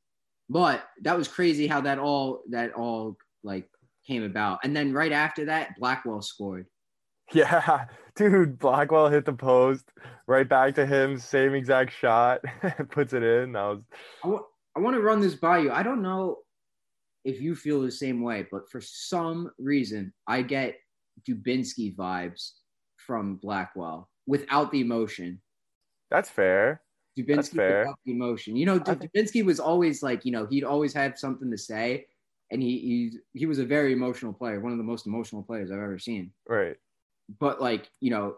But 0.49 0.83
that 1.01 1.17
was 1.17 1.27
crazy 1.27 1.67
how 1.67 1.81
that 1.81 1.99
all 1.99 2.41
that 2.49 2.73
all 2.73 3.17
like 3.43 3.69
came 4.07 4.23
about, 4.23 4.59
and 4.63 4.75
then 4.75 4.93
right 4.93 5.11
after 5.11 5.45
that, 5.45 5.77
Blackwell 5.79 6.21
scored. 6.21 6.65
Yeah, 7.31 7.85
dude, 8.15 8.57
Blackwell 8.57 9.09
hit 9.09 9.23
the 9.23 9.33
post, 9.33 9.91
right 10.25 10.49
back 10.49 10.73
to 10.75 10.85
him, 10.87 11.19
same 11.19 11.53
exact 11.53 11.93
shot, 11.93 12.41
puts 12.89 13.13
it 13.13 13.21
in. 13.21 13.51
That 13.51 13.61
was 13.65 13.81
I 14.23 14.27
wa- 14.29 14.45
I 14.75 14.79
want 14.79 14.95
to 14.95 15.01
run 15.03 15.19
this 15.19 15.35
by 15.35 15.59
you. 15.59 15.71
I 15.71 15.83
don't 15.83 16.01
know 16.01 16.37
if 17.23 17.39
you 17.39 17.53
feel 17.53 17.81
the 17.83 17.91
same 17.91 18.23
way, 18.23 18.47
but 18.51 18.67
for 18.71 18.81
some 18.81 19.51
reason, 19.59 20.11
I 20.27 20.41
get 20.41 20.79
Dubinsky 21.29 21.95
vibes 21.95 22.53
from 22.97 23.35
Blackwell 23.35 24.09
without 24.25 24.71
the 24.71 24.81
emotion. 24.81 25.39
that's 26.09 26.31
fair. 26.31 26.81
Dubinsky 27.23 27.55
fair. 27.55 27.79
without 27.79 27.99
the 28.05 28.11
emotion. 28.11 28.55
You 28.55 28.65
know, 28.65 28.79
Dubinsky 28.79 29.43
was 29.43 29.59
always 29.59 30.03
like, 30.03 30.25
you 30.25 30.31
know, 30.31 30.45
he'd 30.45 30.63
always 30.63 30.93
have 30.93 31.17
something 31.17 31.49
to 31.51 31.57
say, 31.57 32.05
and 32.51 32.61
he 32.61 32.79
he 33.33 33.39
he 33.39 33.45
was 33.45 33.59
a 33.59 33.65
very 33.65 33.93
emotional 33.93 34.33
player, 34.33 34.59
one 34.59 34.71
of 34.71 34.77
the 34.77 34.83
most 34.83 35.05
emotional 35.07 35.43
players 35.43 35.71
I've 35.71 35.77
ever 35.77 35.99
seen. 35.99 36.31
Right. 36.47 36.77
But 37.39 37.61
like, 37.61 37.89
you 37.99 38.09
know, 38.11 38.37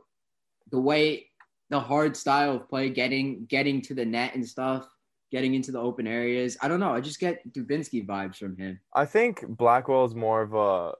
the 0.71 0.79
way 0.79 1.27
the 1.69 1.79
hard 1.79 2.17
style 2.17 2.55
of 2.55 2.69
play, 2.69 2.89
getting 2.89 3.45
getting 3.45 3.81
to 3.83 3.93
the 3.93 4.05
net 4.05 4.35
and 4.35 4.47
stuff, 4.47 4.87
getting 5.31 5.53
into 5.53 5.71
the 5.71 5.79
open 5.79 6.05
areas. 6.05 6.57
I 6.61 6.67
don't 6.67 6.79
know. 6.79 6.93
I 6.93 6.99
just 6.99 7.19
get 7.19 7.51
Dubinsky 7.53 8.05
vibes 8.05 8.35
from 8.35 8.57
him. 8.57 8.79
I 8.93 9.05
think 9.05 9.47
Blackwell's 9.47 10.13
more 10.13 10.41
of 10.41 10.53
a, 10.53 10.93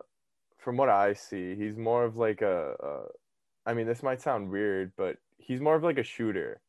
from 0.58 0.78
what 0.78 0.90
I 0.90 1.14
see, 1.14 1.56
he's 1.56 1.76
more 1.76 2.06
of 2.06 2.16
like 2.16 2.42
a, 2.42 2.74
a 2.80 3.70
I 3.70 3.74
mean, 3.74 3.86
this 3.86 4.02
might 4.02 4.22
sound 4.22 4.50
weird, 4.50 4.94
but 4.98 5.18
he's 5.38 5.60
more 5.60 5.76
of 5.76 5.84
like 5.84 5.98
a 5.98 6.04
shooter, 6.04 6.62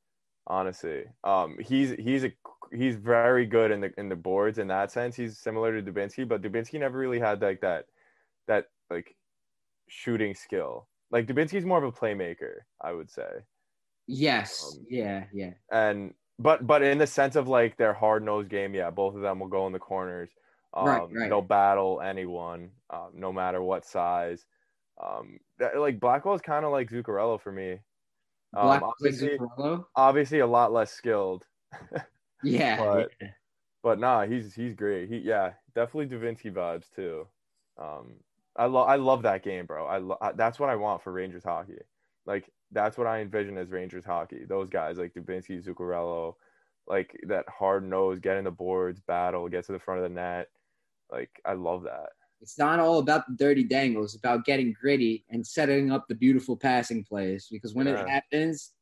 honestly. 0.46 1.04
Um, 1.24 1.58
he's 1.60 1.90
he's 1.92 2.24
a 2.24 2.32
he's 2.72 2.96
very 2.96 3.46
good 3.46 3.70
in 3.70 3.80
the 3.80 3.92
in 3.98 4.08
the 4.08 4.16
boards 4.16 4.58
in 4.58 4.68
that 4.68 4.90
sense. 4.92 5.16
He's 5.16 5.38
similar 5.38 5.80
to 5.80 5.92
Dubinsky, 5.92 6.26
but 6.28 6.42
Dubinsky 6.42 6.78
never 6.80 6.98
really 6.98 7.20
had 7.20 7.40
like 7.42 7.60
that 7.60 7.86
that 8.48 8.66
like 8.90 9.16
shooting 9.88 10.34
skill 10.34 10.88
Like 11.10 11.26
Dubinsky's 11.26 11.64
more 11.66 11.78
of 11.78 11.84
a 11.84 11.92
playmaker, 11.92 12.60
I 12.80 12.92
would 12.92 13.10
say. 13.10 13.44
Yes. 14.06 14.78
Um, 14.78 14.86
yeah. 14.88 15.24
Yeah. 15.32 15.52
And 15.70 16.14
but 16.38 16.66
but 16.66 16.82
in 16.82 16.98
the 16.98 17.06
sense 17.06 17.36
of 17.36 17.48
like 17.48 17.76
their 17.76 17.94
hard 17.94 18.24
nosed 18.24 18.48
game, 18.48 18.74
yeah, 18.74 18.90
both 18.90 19.14
of 19.14 19.22
them 19.22 19.38
will 19.40 19.48
go 19.48 19.66
in 19.66 19.72
the 19.72 19.78
corners. 19.78 20.30
Um, 20.74 20.86
Right, 20.86 21.02
right. 21.12 21.28
They'll 21.28 21.42
battle 21.42 22.00
anyone, 22.00 22.70
um, 22.90 23.10
no 23.14 23.32
matter 23.32 23.62
what 23.62 23.84
size. 23.84 24.46
Um, 25.02 25.38
that, 25.58 25.76
like 25.78 26.00
Blackwell 26.00 26.34
is 26.34 26.40
kind 26.42 26.64
of 26.64 26.72
like 26.72 26.90
Zuccarello 26.90 27.40
for 27.40 27.52
me. 27.52 27.80
Um, 28.54 28.66
Black 28.66 28.82
obviously, 28.82 29.38
obviously 29.96 30.38
a 30.40 30.46
lot 30.46 30.72
less 30.72 30.92
skilled, 30.92 31.46
Yeah. 32.42 32.76
but- 32.78 33.10
yeah. 33.20 33.28
but 33.82 33.98
nah, 33.98 34.26
he's 34.26 34.54
he's 34.54 34.74
great. 34.74 35.08
He 35.08 35.18
yeah, 35.18 35.52
definitely 35.74 36.14
Dubinsky 36.16 36.52
vibes 36.52 36.90
too. 36.94 37.26
Um, 37.80 38.14
I 38.56 38.66
love 38.66 38.88
I 38.88 38.96
love 38.96 39.22
that 39.22 39.42
game, 39.42 39.64
bro. 39.66 39.86
I, 39.86 39.98
lo- 39.98 40.18
I 40.20 40.32
that's 40.32 40.58
what 40.60 40.68
I 40.68 40.76
want 40.76 41.02
for 41.02 41.12
Rangers 41.12 41.44
hockey. 41.44 41.78
Like 42.26 42.50
that's 42.70 42.96
what 42.98 43.06
I 43.06 43.20
envision 43.20 43.56
as 43.58 43.70
Rangers 43.70 44.04
hockey. 44.04 44.44
Those 44.46 44.68
guys 44.70 44.98
like 44.98 45.14
Dubinsky, 45.14 45.64
Zuccarello, 45.64 46.34
like 46.86 47.18
that 47.28 47.46
hard 47.48 47.84
nose, 47.84 48.18
get 48.20 48.36
in 48.36 48.44
the 48.44 48.50
boards, 48.50 49.00
battle, 49.00 49.48
get 49.48 49.64
to 49.66 49.72
the 49.72 49.78
front 49.78 50.02
of 50.04 50.10
the 50.10 50.14
net. 50.14 50.48
Like 51.10 51.30
I 51.44 51.54
love 51.54 51.84
that. 51.84 52.10
It's 52.42 52.58
not 52.58 52.80
all 52.80 52.98
about 52.98 53.26
the 53.28 53.34
dirty 53.36 53.62
dangles. 53.62 54.14
It's 54.14 54.22
about 54.22 54.44
getting 54.44 54.72
gritty 54.78 55.24
and 55.30 55.46
setting 55.46 55.92
up 55.92 56.08
the 56.08 56.14
beautiful 56.16 56.56
passing 56.56 57.04
plays. 57.04 57.46
Because 57.50 57.72
when 57.72 57.86
Yeah. 57.86 58.00
it 58.00 58.08
happens, 58.08 58.72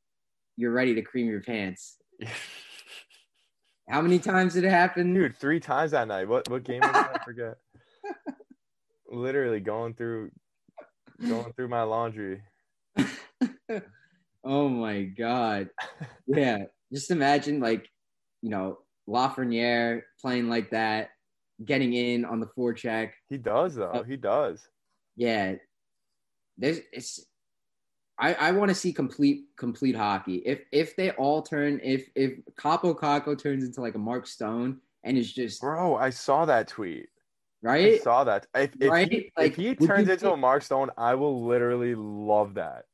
you're 0.56 0.72
ready 0.72 0.94
to 0.94 1.02
cream 1.02 1.26
your 1.28 1.42
pants. 1.42 1.98
How 3.88 4.00
many 4.00 4.18
times 4.18 4.54
did 4.54 4.64
it 4.64 4.70
happen? 4.70 5.12
Dude, 5.14 5.36
three 5.36 5.60
times 5.60 5.90
that 5.90 6.08
night. 6.08 6.26
What 6.28 6.48
what 6.48 6.62
game 6.64 6.80
was 6.80 6.92
that? 6.92 7.20
I 7.20 7.22
forget. 7.24 7.58
Literally 9.08 9.60
going 9.60 9.94
through 9.94 10.30
going 11.20 11.52
through 11.52 11.68
my 11.68 11.82
laundry. 11.82 12.42
oh 14.44 14.68
my 14.68 15.02
god. 15.02 15.70
Yeah. 16.26 16.64
Just 16.92 17.10
imagine 17.10 17.60
like, 17.60 17.88
you 18.42 18.50
know, 18.50 18.78
Lafreniere 19.08 20.02
playing 20.20 20.48
like 20.48 20.70
that, 20.70 21.10
getting 21.64 21.92
in 21.94 22.24
on 22.24 22.40
the 22.40 22.46
forecheck. 22.46 23.10
He 23.28 23.38
does 23.38 23.74
though. 23.74 23.90
Uh, 23.90 24.02
He 24.02 24.16
does. 24.16 24.68
Yeah. 25.16 25.54
There's 26.58 26.80
it's 26.92 27.26
I, 28.18 28.34
I 28.34 28.52
want 28.52 28.68
to 28.68 28.74
see 28.74 28.92
complete 28.92 29.44
complete 29.56 29.96
hockey. 29.96 30.36
If 30.44 30.60
if 30.72 30.94
they 30.96 31.10
all 31.12 31.42
turn 31.42 31.80
if 31.82 32.08
if 32.14 32.32
Kaapo 32.58 32.94
Kakko 32.98 33.38
turns 33.38 33.64
into 33.64 33.80
like 33.80 33.94
a 33.94 33.98
Mark 33.98 34.26
Stone 34.26 34.78
and 35.04 35.16
is 35.16 35.32
just 35.32 35.60
Bro, 35.60 35.96
I 35.96 36.10
saw 36.10 36.44
that 36.44 36.68
tweet. 36.68 37.08
Right? 37.62 37.94
I 37.94 37.98
saw 37.98 38.24
that. 38.24 38.46
If, 38.54 38.70
if 38.80 38.90
Right? 38.90 39.10
he, 39.10 39.32
Like, 39.36 39.52
if 39.52 39.56
he 39.56 39.74
turns 39.74 40.08
into 40.08 40.32
a 40.32 40.36
Mark 40.36 40.62
Stone, 40.62 40.90
I 40.96 41.14
will 41.14 41.46
literally 41.46 41.94
love 41.94 42.54
that. 42.54 42.84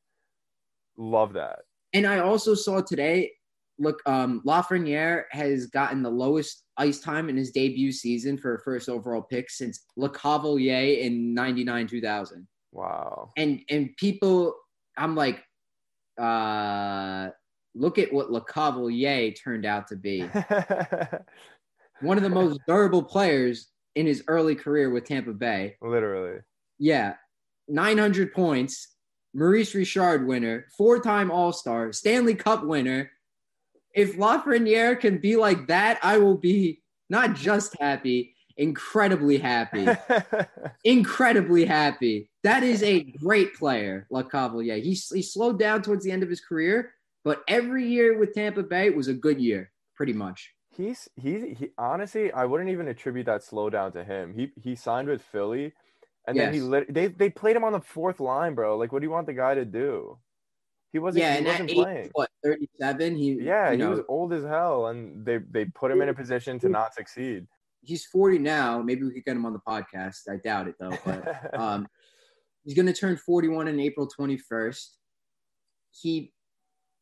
Love 0.96 1.34
that. 1.34 1.60
And 1.92 2.04
I 2.06 2.18
also 2.18 2.54
saw 2.54 2.80
today, 2.80 3.30
look, 3.78 4.00
um, 4.06 4.42
Lafreniere 4.44 5.24
has 5.30 5.66
gotten 5.66 6.02
the 6.02 6.10
lowest 6.10 6.64
ice 6.78 7.00
time 7.00 7.28
in 7.28 7.36
his 7.36 7.50
debut 7.50 7.92
season 7.92 8.36
for 8.36 8.54
a 8.54 8.60
first 8.60 8.88
overall 8.88 9.22
pick 9.22 9.50
since 9.50 9.84
Lecavalier 9.98 11.00
in 11.00 11.34
99 11.34 11.86
2000. 11.86 12.46
Wow. 12.72 13.32
And, 13.36 13.60
and 13.70 13.96
people, 13.96 14.54
I'm 14.96 15.14
like, 15.14 15.42
uh, 16.20 17.30
look 17.74 17.98
at 17.98 18.12
what 18.12 18.30
Lecavalier 18.30 19.34
turned 19.42 19.66
out 19.66 19.88
to 19.88 19.96
be. 19.96 20.20
One 22.00 22.16
of 22.16 22.22
the 22.22 22.30
most 22.30 22.60
durable 22.66 23.02
players 23.02 23.68
in 23.94 24.06
his 24.06 24.22
early 24.28 24.54
career 24.54 24.90
with 24.90 25.04
Tampa 25.04 25.32
Bay. 25.32 25.76
literally. 25.80 26.40
Yeah, 26.78 27.14
900 27.68 28.32
points. 28.32 28.88
Maurice 29.34 29.74
Richard 29.74 30.26
winner, 30.26 30.66
four-time 30.78 31.30
All-Star, 31.30 31.92
Stanley 31.92 32.34
Cup 32.34 32.64
winner. 32.64 33.10
If 33.96 34.16
Lafreniere 34.16 35.00
can 35.00 35.18
be 35.18 35.36
like 35.36 35.66
that, 35.68 35.98
I 36.02 36.18
will 36.18 36.36
be 36.36 36.82
not 37.08 37.34
just 37.34 37.74
happy, 37.80 38.34
incredibly 38.58 39.38
happy. 39.38 39.86
incredibly 40.84 41.64
happy. 41.64 42.28
That 42.42 42.62
is 42.62 42.82
a 42.82 43.00
great 43.00 43.54
player, 43.54 44.06
Lecavalier. 44.12 44.82
He, 44.82 44.90
he 44.90 45.22
slowed 45.22 45.58
down 45.58 45.80
towards 45.80 46.04
the 46.04 46.12
end 46.12 46.22
of 46.22 46.28
his 46.28 46.42
career, 46.42 46.92
but 47.24 47.42
every 47.48 47.88
year 47.88 48.18
with 48.18 48.34
Tampa 48.34 48.62
Bay 48.62 48.90
was 48.90 49.08
a 49.08 49.14
good 49.14 49.40
year, 49.40 49.72
pretty 49.94 50.12
much. 50.12 50.52
he's 50.76 51.08
he's 51.16 51.58
he 51.58 51.70
honestly, 51.78 52.30
I 52.32 52.44
wouldn't 52.44 52.70
even 52.70 52.88
attribute 52.88 53.26
that 53.26 53.40
slowdown 53.40 53.94
to 53.94 54.04
him. 54.04 54.34
He 54.34 54.52
he 54.60 54.76
signed 54.76 55.08
with 55.08 55.22
Philly, 55.22 55.72
and 56.28 56.38
then 56.38 56.52
he 56.52 56.60
lit, 56.60 56.92
they 56.92 57.06
they 57.06 57.30
played 57.30 57.56
him 57.56 57.64
on 57.64 57.72
the 57.72 57.80
fourth 57.80 58.20
line, 58.20 58.54
bro. 58.54 58.76
Like, 58.76 58.92
what 58.92 59.00
do 59.00 59.06
you 59.06 59.10
want 59.10 59.26
the 59.26 59.32
guy 59.32 59.54
to 59.54 59.64
do? 59.64 60.18
He 60.96 60.98
wasn't. 60.98 61.24
Yeah, 61.24 61.32
he 61.32 61.38
and 61.38 61.46
at 61.46 61.50
wasn't 61.52 61.70
age, 61.72 61.76
playing. 61.76 62.10
what, 62.14 62.30
37? 62.42 63.16
He, 63.16 63.32
Yeah, 63.34 63.70
you 63.70 63.84
he 63.84 63.90
was 63.90 64.00
old 64.08 64.32
as 64.32 64.44
hell, 64.44 64.86
and 64.86 65.26
they 65.26 65.36
they 65.50 65.66
put 65.66 65.90
him 65.90 66.00
in 66.00 66.08
a 66.08 66.14
position 66.14 66.58
to 66.60 66.70
not 66.70 66.94
succeed. 66.94 67.46
he's 67.82 68.06
40 68.06 68.38
now. 68.38 68.80
Maybe 68.80 69.02
we 69.04 69.10
could 69.12 69.24
get 69.26 69.36
him 69.36 69.44
on 69.44 69.52
the 69.52 69.58
podcast. 69.60 70.20
I 70.30 70.36
doubt 70.42 70.68
it, 70.68 70.76
though. 70.80 70.96
But 71.04 71.54
um, 71.60 71.86
he's 72.64 72.74
going 72.74 72.86
to 72.86 72.94
turn 72.94 73.18
41 73.18 73.68
on 73.68 73.78
April 73.78 74.08
21st. 74.18 74.86
He, 75.92 76.32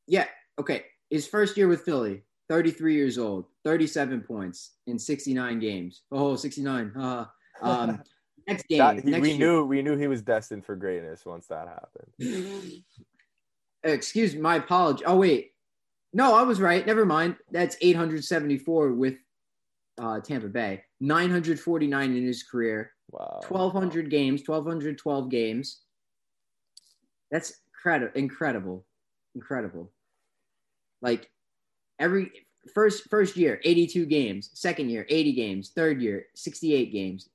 yeah, 0.08 0.26
okay. 0.58 0.86
His 1.08 1.28
first 1.28 1.56
year 1.56 1.68
with 1.68 1.82
Philly, 1.82 2.24
33 2.48 2.94
years 2.96 3.16
old, 3.16 3.44
37 3.64 4.22
points 4.22 4.72
in 4.88 4.98
69 4.98 5.60
games. 5.60 6.02
Oh, 6.10 6.34
69. 6.34 6.92
Uh, 6.98 7.26
um, 7.62 8.02
next 8.48 8.66
game. 8.66 8.78
That- 8.78 9.04
he- 9.04 9.10
next 9.10 9.22
we 9.22 9.30
year. 9.30 9.38
knew 9.38 9.64
we 9.64 9.82
knew 9.82 9.96
he 9.96 10.08
was 10.08 10.20
destined 10.22 10.66
for 10.66 10.74
greatness 10.74 11.24
once 11.24 11.46
that 11.46 11.68
happened. 11.68 12.10
Excuse 13.84 14.34
my 14.34 14.56
apology. 14.56 15.04
Oh, 15.04 15.16
wait. 15.16 15.52
No, 16.12 16.34
I 16.34 16.42
was 16.42 16.60
right. 16.60 16.86
Never 16.86 17.04
mind. 17.04 17.36
That's 17.50 17.76
874 17.80 18.92
with 18.92 19.14
uh, 19.98 20.20
Tampa 20.20 20.48
Bay, 20.48 20.82
949 21.00 22.16
in 22.16 22.26
his 22.26 22.42
career. 22.42 22.92
Wow. 23.10 23.40
1200 23.48 24.10
games 24.10 24.42
1212 24.46 25.30
games 25.30 25.82
that's 27.30 27.60
credi- 27.80 28.08
incredible 28.14 28.86
incredible 29.34 29.92
like 31.02 31.30
every 31.98 32.32
first 32.74 33.08
first 33.10 33.36
year 33.36 33.60
82 33.62 34.06
games 34.06 34.50
second 34.54 34.88
year 34.88 35.06
80 35.08 35.32
games 35.34 35.72
third 35.76 36.00
year 36.00 36.26
68 36.34 36.92
games 36.92 37.28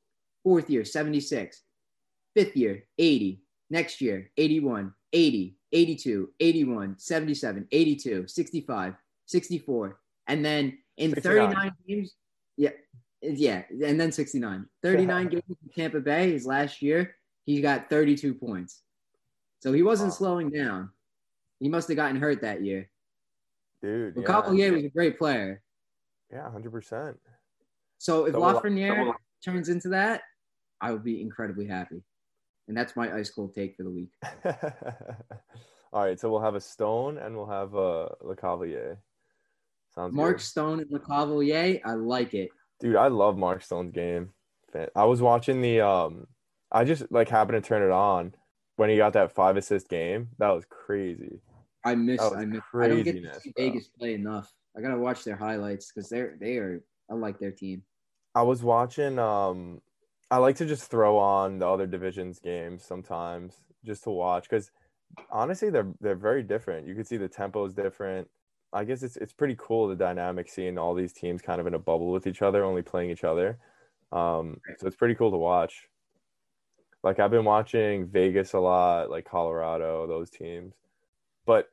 fourth 0.44 0.70
year 0.70 0.84
76 0.84 1.62
fifth 2.36 2.58
year 2.58 2.86
80 2.98 3.42
next 3.70 4.02
year 4.02 4.32
81 4.38 4.92
80 5.14 5.56
82 5.72 6.32
81 6.40 6.96
77 6.98 7.68
82 7.72 8.28
65 8.28 8.94
64 9.26 10.00
and 10.28 10.44
then 10.44 10.78
in 10.98 11.12
69. 11.14 11.52
39 11.54 11.72
games 11.88 12.16
yeah 12.58 12.70
yeah 13.22 13.64
and 13.86 14.00
then 14.00 14.12
69 14.12 14.66
39 14.84 15.28
games 15.30 15.44
in 15.48 15.70
tampa 15.76 16.00
bay 16.00 16.32
his 16.32 16.46
last 16.46 16.82
year 16.82 17.16
he 17.46 17.62
got 17.62 17.90
32 17.90 18.34
points 18.34 18.82
so 19.62 19.72
he 19.74 19.84
wasn't 19.84 20.10
Wow. 20.12 20.16
slowing 20.16 20.50
down 20.50 20.90
he 21.60 21.70
must 21.70 21.88
have 21.88 21.98
gotten 21.98 22.20
hurt 22.20 22.42
that 22.42 22.64
year 22.64 22.90
Dude. 23.82 24.16
but 24.16 24.22
Yeah, 24.22 24.28
Cavalier 24.28 24.74
was 24.74 24.84
a 24.86 24.90
great 24.90 25.18
player 25.18 25.62
yeah, 26.32 26.50
hundred 26.52 26.72
percent. 26.72 27.18
so 27.98 28.26
if 28.26 28.34
So 28.34 28.40
Lafreniere 28.42 29.14
turns 29.46 29.70
into 29.70 29.90
that 29.90 30.22
i 30.82 30.92
would 30.92 31.04
be 31.04 31.22
incredibly 31.22 31.66
happy 31.68 32.02
and 32.70 32.78
that's 32.78 32.96
my 32.96 33.14
ice 33.14 33.30
cold 33.30 33.54
take 33.54 33.76
for 33.76 33.84
the 33.84 33.92
week 33.92 34.12
All 35.92 36.04
right, 36.04 36.20
so 36.20 36.30
we'll 36.30 36.42
have 36.42 36.54
a 36.54 36.62
Stone 36.62 37.18
and 37.18 37.36
we'll 37.36 37.48
have 37.48 37.74
a 37.74 38.14
Lecavalier. 38.24 38.98
Sounds 39.96 40.14
mark 40.14 40.38
good. 40.38 40.44
stone 40.44 40.80
and 40.80 40.90
Lecavalier, 40.92 41.82
i 41.84 41.94
like 41.94 42.36
it 42.36 42.52
Dude, 42.80 42.96
I 42.96 43.08
love 43.08 43.38
Mark 43.38 43.62
Stone's 43.62 43.92
game. 43.92 44.30
I 44.96 45.04
was 45.04 45.22
watching 45.22 45.62
the 45.62 45.82
um 45.82 46.28
I 46.72 46.84
just 46.84 47.12
like 47.12 47.30
happened 47.30 47.62
to 47.62 47.68
turn 47.68 47.84
it 47.84 47.92
on 47.92 48.34
when 48.78 48.90
he 48.90 48.98
got 48.98 49.14
that 49.14 49.34
five 49.34 49.58
assist 49.58 49.90
game. 49.90 50.30
That 50.38 50.50
was 50.50 50.66
crazy. 50.70 51.42
I 51.84 51.96
miss. 51.96 52.22
I 52.22 52.46
miss. 52.46 52.62
I 52.74 52.88
don't 52.88 53.04
get 53.04 53.22
to 53.24 53.40
see 53.40 53.52
bro. 53.56 53.66
Vegas 53.66 53.88
play 53.88 54.14
enough. 54.14 54.52
I 54.78 54.82
gotta 54.82 54.98
watch 54.98 55.24
their 55.24 55.36
highlights 55.36 55.92
because 55.92 56.10
they're 56.10 56.38
they 56.40 56.58
are. 56.58 56.84
I 57.10 57.16
like 57.16 57.40
their 57.40 57.52
team. 57.52 57.84
I 58.36 58.44
was 58.44 58.64
watching 58.64 59.18
um 59.20 59.82
I 60.32 60.38
like 60.38 60.56
to 60.58 60.66
just 60.66 60.90
throw 60.92 61.18
on 61.18 61.60
the 61.60 61.68
other 61.68 61.88
divisions 61.88 62.40
games 62.40 62.84
sometimes 62.84 63.58
just 63.84 64.04
to 64.04 64.12
watch 64.12 64.50
cuz 64.50 64.72
honestly 65.32 65.70
they're 65.70 65.92
they're 66.02 66.16
very 66.16 66.44
different. 66.44 66.88
You 66.88 66.96
can 66.96 67.04
see 67.06 67.18
the 67.18 67.28
tempo 67.30 67.66
is 67.66 67.74
different. 67.74 68.30
I 68.74 68.84
guess 68.84 69.02
it's 69.04 69.18
it's 69.18 69.34
pretty 69.34 69.56
cool 69.58 69.88
the 69.88 69.96
dynamic 69.96 70.50
seeing 70.50 70.78
all 70.78 70.94
these 70.94 71.14
teams 71.14 71.42
kind 71.42 71.60
of 71.60 71.68
in 71.68 71.74
a 71.74 71.80
bubble 71.80 72.12
with 72.12 72.28
each 72.28 72.42
other, 72.42 72.64
only 72.64 72.84
playing 72.84 73.10
each 73.10 73.24
other. 73.24 73.58
Um 74.12 74.62
so 74.78 74.88
it's 74.88 74.96
pretty 74.96 75.16
cool 75.16 75.32
to 75.32 75.38
watch. 75.38 75.88
Like 77.04 77.20
I've 77.20 77.32
been 77.32 77.46
watching 77.46 78.08
Vegas 78.08 78.54
a 78.54 78.60
lot, 78.60 79.10
like 79.10 79.26
Colorado, 79.26 80.06
those 80.08 80.30
teams. 80.30 80.76
But 81.46 81.70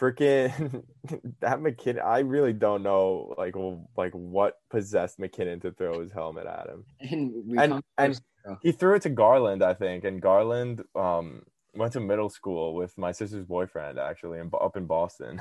freaking 0.00 0.82
that 1.40 1.60
MacKinnon, 1.60 2.02
I 2.04 2.20
really 2.20 2.52
don't 2.54 2.82
know 2.82 3.34
like 3.36 3.54
like 3.96 4.12
what 4.12 4.54
possessed 4.70 5.18
MacKinnon 5.18 5.60
to 5.60 5.72
throw 5.72 6.00
his 6.00 6.12
helmet 6.12 6.46
at 6.46 6.66
him. 6.68 6.84
And 7.00 7.32
we 7.46 7.58
And- 7.58 7.82
and- 7.98 8.20
He 8.62 8.72
threw 8.72 8.94
it 8.94 9.02
to 9.02 9.10
Garland, 9.10 9.62
I 9.62 9.74
think, 9.74 10.04
and 10.04 10.20
Garland 10.22 10.82
um 10.94 11.42
went 11.74 11.92
to 11.92 12.00
middle 12.00 12.30
school 12.30 12.74
with 12.74 12.96
my 12.98 13.12
sister's 13.12 13.44
boyfriend 13.44 13.98
actually, 13.98 14.38
in, 14.40 14.50
up 14.60 14.76
in 14.76 14.86
Boston. 14.86 15.40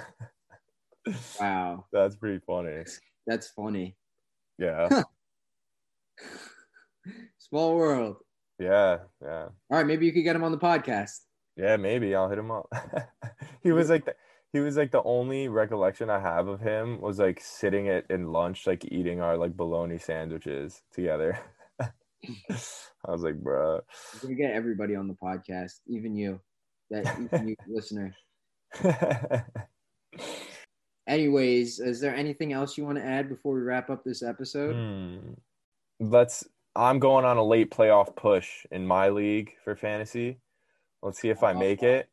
Wow, 1.39 1.85
That's 1.93 2.15
pretty 2.17 2.39
funny. 2.45 2.83
that's 3.25 3.49
funny. 3.49 3.95
Yeah, 4.59 5.03
Small 7.37 7.75
world. 7.75 8.17
yeah, 8.59 8.97
yeah, 9.23 9.45
All 9.45 9.77
right, 9.77 9.85
maybe 9.87 10.05
you 10.05 10.11
could 10.11 10.23
get 10.23 10.35
him 10.35 10.43
on 10.43 10.51
the 10.51 10.57
podcast. 10.59 11.19
yeah. 11.55 11.77
Maybe 11.77 12.13
I'll 12.13 12.29
hit 12.29 12.37
him 12.37 12.51
up. 12.51 12.67
he 13.63 13.71
was 13.71 13.89
like, 13.89 14.05
the, 14.05 14.13
he 14.51 14.59
was 14.59 14.77
like 14.77 14.91
the 14.91 15.03
only 15.03 15.47
recollection 15.47 16.09
I 16.09 16.19
have 16.19 16.47
of 16.47 16.59
him 16.59 16.99
was 17.01 17.19
like 17.19 17.39
sitting 17.39 17.87
at 17.89 18.05
in 18.09 18.31
lunch, 18.31 18.65
like 18.65 18.83
eating 18.91 19.21
our 19.21 19.37
like 19.37 19.55
bologna 19.55 19.99
sandwiches 19.99 20.81
together. 20.91 21.39
I 21.79 23.11
was 23.11 23.21
like, 23.21 23.35
bruh. 23.35 23.81
We're 24.15 24.21
gonna 24.21 24.35
get 24.35 24.53
everybody 24.53 24.95
on 24.95 25.07
the 25.07 25.13
podcast, 25.13 25.81
even 25.87 26.15
you, 26.15 26.39
that 26.89 27.05
even 27.19 27.49
you 27.49 27.55
listener. 27.67 28.13
Anyways, 31.07 31.79
is 31.79 31.99
there 31.99 32.15
anything 32.15 32.53
else 32.53 32.77
you 32.77 32.85
want 32.85 32.97
to 32.97 33.05
add 33.05 33.29
before 33.29 33.53
we 33.55 33.61
wrap 33.61 33.89
up 33.89 34.03
this 34.03 34.23
episode? 34.23 34.75
Hmm. 34.75 35.33
Let's. 35.99 36.43
I'm 36.75 36.99
going 36.99 37.25
on 37.25 37.37
a 37.37 37.43
late 37.43 37.71
playoff 37.71 38.15
push 38.15 38.65
in 38.71 38.85
my 38.85 39.09
league 39.09 39.53
for 39.63 39.75
fantasy. 39.75 40.39
Let's 41.01 41.19
see 41.19 41.29
if 41.29 41.43
I 41.43 41.53
make 41.53 41.83
it. 41.83 42.09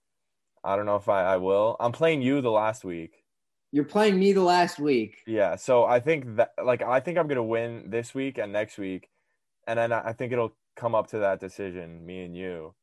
I 0.67 0.77
don't 0.77 0.87
know 0.87 0.97
if 0.97 1.09
I, 1.09 1.23
I 1.25 1.37
will. 1.39 1.77
I'm 1.81 1.93
playing 1.93 2.23
you 2.23 2.43
the 2.43 2.51
last 2.51 2.85
week. 2.85 3.25
You're 3.73 3.85
playing 3.85 4.19
me 4.19 4.33
the 4.33 4.43
last 4.43 4.79
week. 4.81 5.19
Yeah, 5.27 5.57
so 5.57 5.85
I 5.85 6.01
think 6.01 6.37
that 6.37 6.53
like 6.63 6.83
I 6.83 7.01
think 7.01 7.19
I'm 7.19 7.29
gonna 7.29 7.43
win 7.45 7.91
this 7.91 8.15
week 8.15 8.39
and 8.39 8.53
next 8.53 8.79
week, 8.79 9.09
and 9.67 9.79
then 9.79 9.93
I 9.93 10.13
think 10.13 10.33
it'll 10.33 10.57
come 10.77 10.95
up 10.95 11.09
to 11.09 11.19
that 11.21 11.41
decision, 11.41 12.07
me 12.07 12.25
and 12.25 12.37
you. 12.37 12.75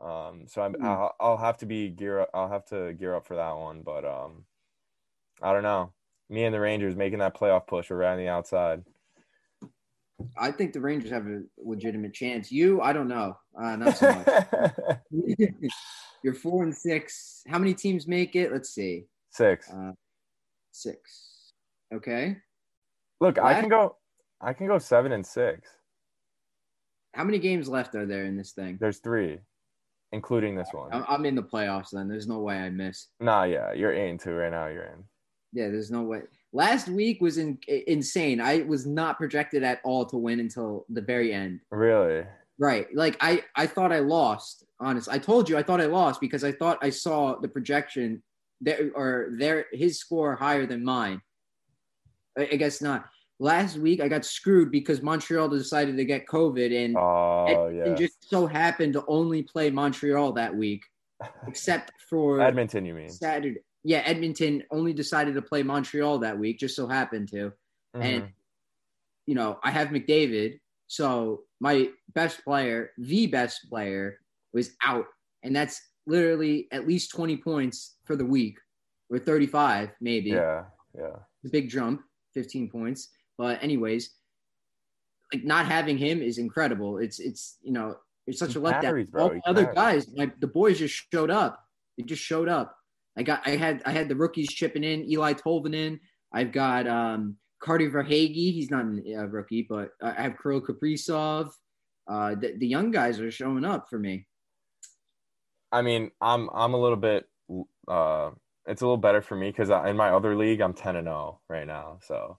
Um, 0.00 0.44
so 0.48 0.62
I'm 0.62 0.76
Hmm. 0.76 0.84
I'll, 0.84 1.14
I'll 1.20 1.36
have 1.38 1.58
to 1.58 1.66
be 1.66 1.90
gear 1.90 2.20
up. 2.20 2.30
I'll 2.34 2.50
have 2.50 2.66
to 2.66 2.92
gear 2.94 3.14
up 3.16 3.26
for 3.26 3.36
that 3.36 3.56
one, 3.56 3.82
but 3.82 4.04
um, 4.04 4.44
I 5.42 5.52
don't 5.52 5.62
know. 5.64 5.92
Me 6.30 6.44
and 6.44 6.54
the 6.54 6.60
Rangers 6.60 6.96
making 6.96 7.20
that 7.20 7.36
playoff 7.36 7.66
push 7.66 7.90
around 7.90 8.18
the 8.18 8.28
outside. 8.28 8.84
I 10.36 10.50
think 10.50 10.72
the 10.72 10.80
Rangers 10.80 11.10
have 11.10 11.26
a 11.26 11.42
legitimate 11.58 12.12
chance. 12.12 12.50
You, 12.50 12.80
I 12.80 12.92
don't 12.92 13.08
know. 13.08 13.36
Uh, 13.60 13.76
not 13.76 13.96
so 13.96 14.12
much. 14.12 14.98
You're 16.22 16.34
four 16.34 16.64
and 16.64 16.74
six. 16.74 17.42
How 17.48 17.58
many 17.58 17.74
teams 17.74 18.08
make 18.08 18.34
it? 18.34 18.52
Let's 18.52 18.70
see. 18.70 19.04
Six. 19.30 19.70
Uh, 19.70 19.92
six. 20.72 21.52
Okay. 21.94 22.36
Look, 23.20 23.38
I 23.38 23.60
can 23.60 23.68
go. 23.68 23.96
I 24.40 24.52
can 24.52 24.66
go 24.66 24.78
seven 24.78 25.12
and 25.12 25.26
six. 25.26 25.68
How 27.14 27.24
many 27.24 27.38
games 27.38 27.68
left 27.68 27.94
are 27.94 28.06
there 28.06 28.26
in 28.26 28.36
this 28.36 28.52
thing? 28.52 28.78
There's 28.80 28.98
three, 28.98 29.38
including 30.12 30.54
this 30.54 30.68
I'm, 30.72 30.78
one. 30.78 31.04
I'm 31.08 31.24
in 31.24 31.34
the 31.34 31.42
playoffs 31.42 31.90
then. 31.92 32.08
There's 32.08 32.28
no 32.28 32.38
way 32.40 32.56
I 32.56 32.70
miss. 32.70 33.08
Nah, 33.20 33.44
yeah, 33.44 33.72
you're 33.72 33.92
in 33.92 34.18
two 34.18 34.32
right 34.32 34.50
now. 34.50 34.66
You're 34.66 34.84
in. 34.84 35.04
Yeah, 35.52 35.68
there's 35.68 35.90
no 35.90 36.02
way. 36.02 36.22
Last 36.52 36.88
week 36.88 37.20
was 37.20 37.36
in, 37.38 37.58
insane. 37.86 38.40
I 38.40 38.62
was 38.62 38.86
not 38.86 39.18
projected 39.18 39.62
at 39.62 39.80
all 39.84 40.06
to 40.06 40.16
win 40.16 40.40
until 40.40 40.86
the 40.88 41.02
very 41.02 41.32
end. 41.32 41.60
Really? 41.70 42.24
Right. 42.58 42.86
Like 42.94 43.16
I, 43.20 43.44
I 43.54 43.66
thought 43.66 43.92
I 43.92 43.98
lost. 44.00 44.64
Honest. 44.80 45.08
I 45.08 45.18
told 45.18 45.48
you 45.48 45.58
I 45.58 45.62
thought 45.62 45.80
I 45.80 45.86
lost 45.86 46.20
because 46.20 46.44
I 46.44 46.52
thought 46.52 46.78
I 46.80 46.90
saw 46.90 47.38
the 47.38 47.48
projection 47.48 48.22
there 48.60 48.90
or 48.94 49.30
there 49.38 49.66
his 49.72 49.98
score 49.98 50.34
higher 50.36 50.66
than 50.66 50.84
mine. 50.84 51.20
I, 52.38 52.48
I 52.52 52.56
guess 52.56 52.80
not. 52.80 53.06
Last 53.40 53.76
week 53.76 54.00
I 54.00 54.08
got 54.08 54.24
screwed 54.24 54.72
because 54.72 55.02
Montreal 55.02 55.48
decided 55.48 55.96
to 55.96 56.04
get 56.04 56.26
COVID 56.26 56.84
and 56.84 56.96
Oh 56.96 57.46
Edmonton 57.48 57.86
yeah. 57.92 57.94
just 57.94 58.28
so 58.28 58.46
happened 58.46 58.94
to 58.94 59.04
only 59.06 59.42
play 59.42 59.70
Montreal 59.70 60.32
that 60.32 60.54
week, 60.54 60.82
except 61.46 61.92
for 62.08 62.40
Edmonton, 62.40 62.84
you 62.84 62.94
mean? 62.94 63.10
Saturday. 63.10 63.60
Yeah, 63.88 64.02
Edmonton 64.04 64.62
only 64.70 64.92
decided 64.92 65.32
to 65.34 65.40
play 65.40 65.62
Montreal 65.62 66.18
that 66.18 66.38
week, 66.38 66.58
just 66.58 66.76
so 66.76 66.86
happened 66.86 67.28
to. 67.30 67.52
And 67.94 68.24
Mhm. 68.24 68.32
you 69.26 69.34
know, 69.34 69.58
I 69.62 69.70
have 69.70 69.88
McDavid, 69.88 70.60
so 70.88 71.44
my 71.58 71.90
best 72.14 72.44
player, 72.44 72.90
the 72.98 73.26
best 73.28 73.68
player, 73.70 74.20
was 74.52 74.76
out, 74.84 75.06
and 75.42 75.56
that's 75.56 75.80
literally 76.06 76.68
at 76.70 76.86
least 76.86 77.10
twenty 77.12 77.36
points 77.38 77.96
for 78.04 78.14
the 78.14 78.26
week, 78.26 78.58
or 79.10 79.18
thirty-five 79.18 79.90
maybe. 80.02 80.30
yeah, 80.30 80.66
yeah. 80.94 81.16
a 81.46 81.48
big 81.48 81.70
jump, 81.70 82.02
fifteen 82.34 82.70
points. 82.70 83.08
But 83.38 83.62
anyways, 83.62 84.14
like 85.32 85.44
not 85.44 85.64
having 85.64 85.96
him 85.96 86.20
is 86.20 86.36
incredible. 86.36 86.98
It's 86.98 87.18
it's 87.20 87.56
you 87.62 87.72
know 87.72 87.96
it's 88.26 88.38
such 88.38 88.52
He 88.52 88.58
a 88.58 88.62
letdown. 88.62 89.08
All 89.14 89.30
the 89.30 89.40
other 89.46 89.64
carries. 89.64 89.74
guys, 90.04 90.08
like 90.14 90.38
the 90.40 90.46
boys, 90.46 90.78
just 90.78 90.94
showed 91.10 91.30
up. 91.30 91.64
They 91.96 92.02
just 92.04 92.22
showed 92.22 92.48
up. 92.50 92.77
I 93.18 93.22
got 93.22 93.42
I 93.46 93.56
had 93.56 93.82
I 93.84 93.90
had 93.90 94.08
the 94.08 94.16
rookies 94.16 94.48
chipping 94.48 94.84
in. 94.84 95.02
Eeli 95.08 95.38
Tolvanen. 95.38 95.98
I've 96.32 96.52
got 96.52 96.86
um 96.86 97.36
Carter 97.60 97.90
Verhaeghe. 97.90 98.52
He's 98.52 98.70
not 98.70 98.84
a 98.84 99.26
rookie, 99.26 99.66
but 99.68 99.90
I 100.02 100.22
have 100.22 100.36
Kirill 100.40 100.60
Kaprizov. 100.62 101.50
Uh, 102.08 102.36
the, 102.36 102.54
the 102.56 102.66
young 102.66 102.90
guys 102.90 103.20
are 103.20 103.30
showing 103.30 103.64
up 103.64 103.86
for 103.90 103.98
me. 103.98 104.26
I 105.72 105.82
mean, 105.82 106.10
I'm 106.20 106.48
I'm 106.54 106.74
a 106.74 106.80
little 106.80 106.96
bit. 106.96 107.26
Uh, 107.88 108.30
it's 108.66 108.82
a 108.82 108.84
little 108.84 108.96
better 108.96 109.20
for 109.20 109.34
me 109.36 109.50
because 109.50 109.70
in 109.70 109.96
my 109.96 110.10
other 110.10 110.36
league, 110.36 110.60
I'm 110.60 110.72
ten 110.72 110.96
and 110.96 111.06
zero 111.06 111.40
right 111.48 111.66
now. 111.66 111.98
So, 112.02 112.38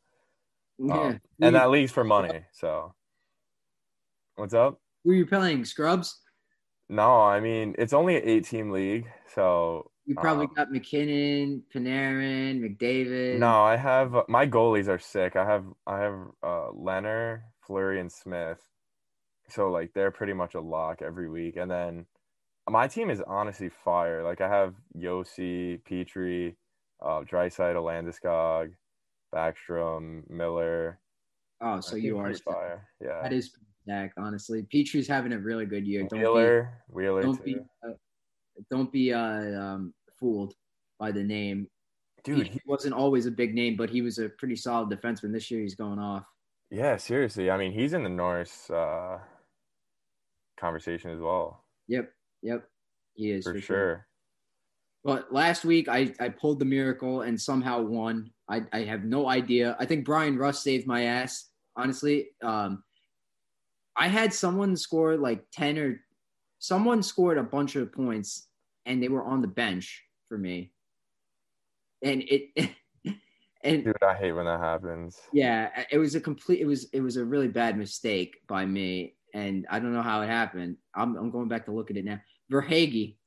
Yeah. 0.79 0.93
um, 0.93 1.21
and 1.41 1.55
that 1.55 1.69
league's 1.69 1.91
for 1.91 2.03
money. 2.03 2.41
So, 2.53 2.93
what's 4.35 4.53
up? 4.53 4.79
Who 5.03 5.11
are 5.11 5.15
you 5.15 5.25
playing? 5.25 5.65
Scrubs? 5.65 6.19
No, 6.87 7.21
I 7.21 7.39
mean 7.39 7.75
it's 7.77 7.93
only 7.93 8.15
an 8.17 8.23
eight 8.25 8.45
team 8.45 8.71
league. 8.71 9.05
So 9.35 9.88
You 10.09 10.15
probably 10.15 10.47
Um, 10.47 10.53
got 10.55 10.71
MacKinnon, 10.71 11.63
Panarin, 11.71 12.59
McDavid. 12.59 13.37
no, 13.37 13.61
I 13.61 13.75
have 13.75 14.15
my 14.27 14.47
goalies 14.47 14.87
are 14.87 14.97
sick. 14.97 15.35
I 15.35 15.45
have 15.45 15.65
I 15.85 15.99
have 15.99 16.31
uh 16.41 16.71
Leonard, 16.71 17.43
Fleury, 17.61 17.99
and 17.99 18.11
Smith. 18.11 18.59
So 19.49 19.69
like 19.69 19.93
they're 19.93 20.09
pretty 20.09 20.33
much 20.33 20.55
a 20.55 20.61
lock 20.61 21.03
every 21.03 21.29
week. 21.29 21.57
And 21.57 21.69
then 21.69 22.07
my 22.67 22.87
team 22.87 23.11
is 23.11 23.21
honestly 23.21 23.69
fire. 23.69 24.23
Like 24.23 24.41
I 24.41 24.49
have 24.49 24.73
Josi, 24.97 25.79
Petry, 25.83 26.55
uh 27.03 27.21
Draisaitl, 27.21 27.75
Landeskog, 27.75 28.73
Backstrom, 29.31 30.27
Miller. 30.27 30.99
Oh, 31.61 31.81
so 31.81 31.97
you 31.97 32.17
are 32.17 32.33
fire. 32.33 32.87
Yeah. 32.99 33.21
That 33.21 33.31
is 33.31 33.53
stacked, 33.83 34.17
honestly. 34.17 34.63
Petry's 34.73 35.07
having 35.07 35.33
a 35.33 35.37
really 35.39 35.67
good 35.67 35.85
year. 35.85 36.07
Don't 36.09 36.19
Wheeler, 36.19 36.81
Wheeler 36.89 37.21
don't 37.21 37.37
too. 37.37 37.43
be, 37.43 37.57
uh, 37.85 37.91
don't 38.71 38.91
be 38.91 39.13
uh, 39.13 39.19
um, 39.61 39.93
fooled 40.19 40.53
by 40.99 41.11
the 41.11 41.23
name. 41.23 41.67
Dude, 42.23 42.47
he 42.47 42.59
wasn't 42.65 42.93
always 42.93 43.25
a 43.25 43.31
big 43.31 43.55
name, 43.55 43.77
but 43.77 43.89
he 43.89 44.01
was 44.01 44.19
a 44.19 44.29
pretty 44.29 44.55
solid 44.55 44.89
defenseman. 44.89 45.31
This 45.31 45.49
year, 45.49 45.61
he's 45.61 45.75
going 45.75 45.99
off. 45.99 46.25
Yeah, 46.69 46.97
seriously. 46.97 47.49
I 47.49 47.57
mean, 47.57 47.71
he's 47.71 47.93
in 47.93 48.03
the 48.03 48.09
Norris 48.09 48.69
uh, 48.69 49.19
conversation 50.59 51.11
as 51.11 51.19
well, 51.19 51.63
Yep, 51.87 52.11
yep, 52.43 52.69
he 53.13 53.31
is 53.31 53.43
for, 53.43 53.53
for, 53.53 53.61
sure. 53.61 54.07
But 55.03 55.33
last 55.33 55.65
week, 55.65 55.87
I 55.87 56.13
I 56.19 56.29
pulled 56.29 56.59
the 56.59 56.65
miracle 56.65 57.21
and 57.21 57.39
somehow 57.39 57.81
won. 57.81 58.29
I 58.49 58.63
I 58.73 58.81
have 58.81 59.05
no 59.05 59.27
idea. 59.27 59.75
I 59.79 59.85
think 59.85 60.05
Bryan 60.05 60.37
Rust 60.37 60.61
saved 60.61 60.85
my 60.85 61.05
ass. 61.05 61.49
Honestly, 61.75 62.27
um, 62.43 62.83
I 63.95 64.07
had 64.07 64.33
someone 64.33 64.75
score 64.75 65.17
like 65.17 65.45
ten 65.51 65.79
or 65.79 66.01
someone 66.59 67.01
scored 67.01 67.37
a 67.37 67.43
bunch 67.43 67.75
of 67.75 67.91
points, 67.91 68.49
and 68.85 69.01
they 69.01 69.07
were 69.07 69.23
on 69.23 69.41
the 69.41 69.47
bench 69.47 70.03
for 70.29 70.37
me. 70.37 70.71
And 72.01 72.23
it, 72.27 72.51
and 73.63 73.83
Dude, 73.83 74.01
I 74.01 74.13
hate 74.13 74.31
when 74.31 74.45
that 74.45 74.61
happens. 74.61 75.19
yeah, 75.33 75.83
it 75.91 75.97
was 75.97 76.15
a 76.15 76.21
complete. 76.21 76.61
It 76.61 76.65
was 76.65 76.85
it 76.93 77.01
was 77.01 77.17
a 77.17 77.25
really 77.25 77.49
bad 77.49 77.77
mistake 77.77 78.37
by 78.47 78.65
me, 78.65 79.15
and 79.33 79.67
I 79.69 79.79
don't 79.79 79.91
know 79.93 80.01
how 80.01 80.21
it 80.21 80.27
happened. 80.27 80.77
I'm 80.95 81.17
I'm 81.17 81.31
going 81.31 81.49
back 81.49 81.65
to 81.65 81.73
look 81.73 81.91
at 81.91 81.97
it 81.97 82.05
now. 82.05 82.21
Verhaeghe, 82.51 83.17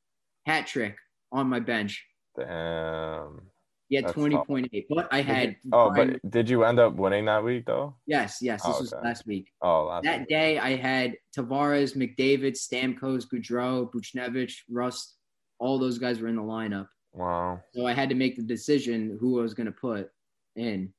hat 0.47 0.67
trick 0.67 0.97
on 1.31 1.49
my 1.49 1.61
bench. 1.61 2.03
Damn. 2.39 3.43
That's 3.91 4.15
twenty 4.15 4.39
point 4.47 4.71
eight, 4.73 4.87
but 4.89 5.07
I 5.13 5.21
had 5.21 5.57
oh, 5.71 5.91
Brian- 5.91 6.19
but 6.23 6.31
did 6.31 6.49
you 6.49 6.65
end 6.65 6.79
up 6.81 6.95
winning 6.95 7.27
that 7.27 7.45
week 7.45 7.67
though? 7.67 7.97
yes, 8.07 8.39
yes. 8.41 8.63
This 8.65 8.75
Oh, 8.77 8.81
was 8.81 8.93
okay. 8.95 9.07
last 9.07 9.27
week. 9.27 9.49
Oh, 9.61 9.85
last 9.89 10.05
That 10.05 10.21
week. 10.21 10.29
day, 10.31 10.59
I 10.59 10.77
had 10.77 11.17
Tavares, 11.37 11.95
McDavid, 11.95 12.53
Stamkos, 12.57 13.25
Gaudreau, 13.31 13.93
Buchnevich, 13.93 14.55
Rust. 14.71 15.19
All 15.63 15.79
those 15.79 15.99
guys 15.99 16.19
were 16.21 16.27
in 16.27 16.35
the 16.35 16.43
lineup, 16.43 16.89
Wow. 17.15 17.63
so 17.73 17.87
I 17.87 17.93
had 17.93 18.09
to 18.09 18.17
make 18.17 18.35
the 18.37 18.43
decision 18.43 19.17
who 19.21 19.39
I 19.39 19.43
was 19.43 19.55
going 19.55 19.67
to 19.67 19.73
put 19.73 20.11
in. 20.57 20.93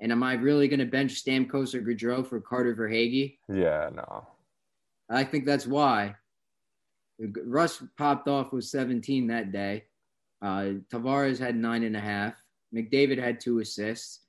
And 0.00 0.10
am 0.12 0.22
I 0.22 0.32
really 0.34 0.66
going 0.66 0.80
to 0.80 0.86
bench 0.86 1.22
Stamkos 1.22 1.74
or 1.74 1.82
Gaudreau 1.82 2.26
for 2.26 2.40
Carter 2.40 2.74
Verhaeghe? 2.74 3.36
Yeah, 3.52 3.90
no. 3.94 4.26
I 5.10 5.24
think 5.24 5.44
that's 5.44 5.66
why. 5.66 6.14
Rust 7.44 7.82
popped 7.98 8.28
off 8.28 8.52
with 8.52 8.64
17 8.64 9.26
that 9.26 9.52
day. 9.52 9.84
Uh, 10.40 10.80
Tavares 10.90 11.38
had 11.38 11.56
nine 11.56 11.82
and 11.82 11.96
a 11.96 12.00
half. 12.00 12.34
McDavid 12.74 13.18
had 13.18 13.40
two 13.40 13.58
assists. 13.58 14.20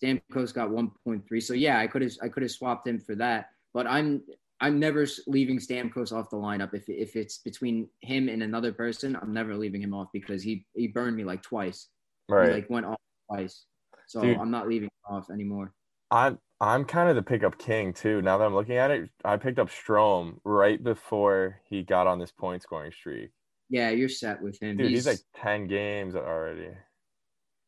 Stamkos 0.00 0.52
got 0.54 0.68
1.3. 0.68 1.42
So 1.42 1.54
yeah, 1.54 1.78
I 1.80 1.86
could 1.86 2.02
have 2.02 2.12
I 2.22 2.28
could 2.28 2.42
have 2.42 2.52
swapped 2.52 2.86
him 2.86 3.00
for 3.00 3.14
that. 3.16 3.50
But 3.72 3.86
I'm 3.86 4.22
I'm 4.60 4.78
never 4.80 5.06
leaving 5.26 5.58
Stamkos 5.58 6.12
off 6.12 6.30
the 6.30 6.36
lineup. 6.36 6.72
If 6.72 6.88
if 6.88 7.14
it's 7.14 7.38
between 7.38 7.88
him 8.00 8.28
and 8.28 8.42
another 8.42 8.72
person, 8.72 9.16
I'm 9.20 9.32
never 9.32 9.54
leaving 9.54 9.82
him 9.82 9.92
off 9.92 10.08
because 10.12 10.42
he 10.42 10.66
he 10.74 10.88
burned 10.88 11.16
me 11.16 11.24
like 11.24 11.42
twice. 11.42 11.88
He 12.28 12.34
like 12.34 12.68
went 12.70 12.86
off 12.86 13.00
twice. 13.30 13.66
So 14.06 14.22
Dude. 14.22 14.38
I'm 14.38 14.50
not 14.50 14.68
leaving 14.68 14.86
him 14.86 15.16
off 15.16 15.30
anymore. 15.30 15.72
I'm 16.10 16.38
I'm 16.60 16.84
kind 16.86 17.10
of 17.10 17.16
the 17.16 17.22
pickup 17.22 17.58
king 17.58 17.92
too. 17.92 18.22
Now 18.22 18.38
that 18.38 18.44
I'm 18.44 18.54
looking 18.54 18.76
at 18.76 18.90
it, 18.90 19.10
I 19.24 19.36
picked 19.36 19.58
up 19.58 19.70
Strom 19.70 20.40
right 20.44 20.82
before 20.82 21.60
he 21.68 21.82
got 21.82 22.06
on 22.06 22.18
this 22.18 22.32
point 22.32 22.62
scoring 22.62 22.92
streak. 22.92 23.30
Yeah, 23.68 23.90
you're 23.90 24.08
set 24.08 24.40
with 24.40 24.58
him. 24.62 24.78
Dude, 24.78 24.88
he's, 24.88 25.04
he's 25.04 25.06
like 25.06 25.20
ten 25.34 25.66
games 25.66 26.16
already. 26.16 26.70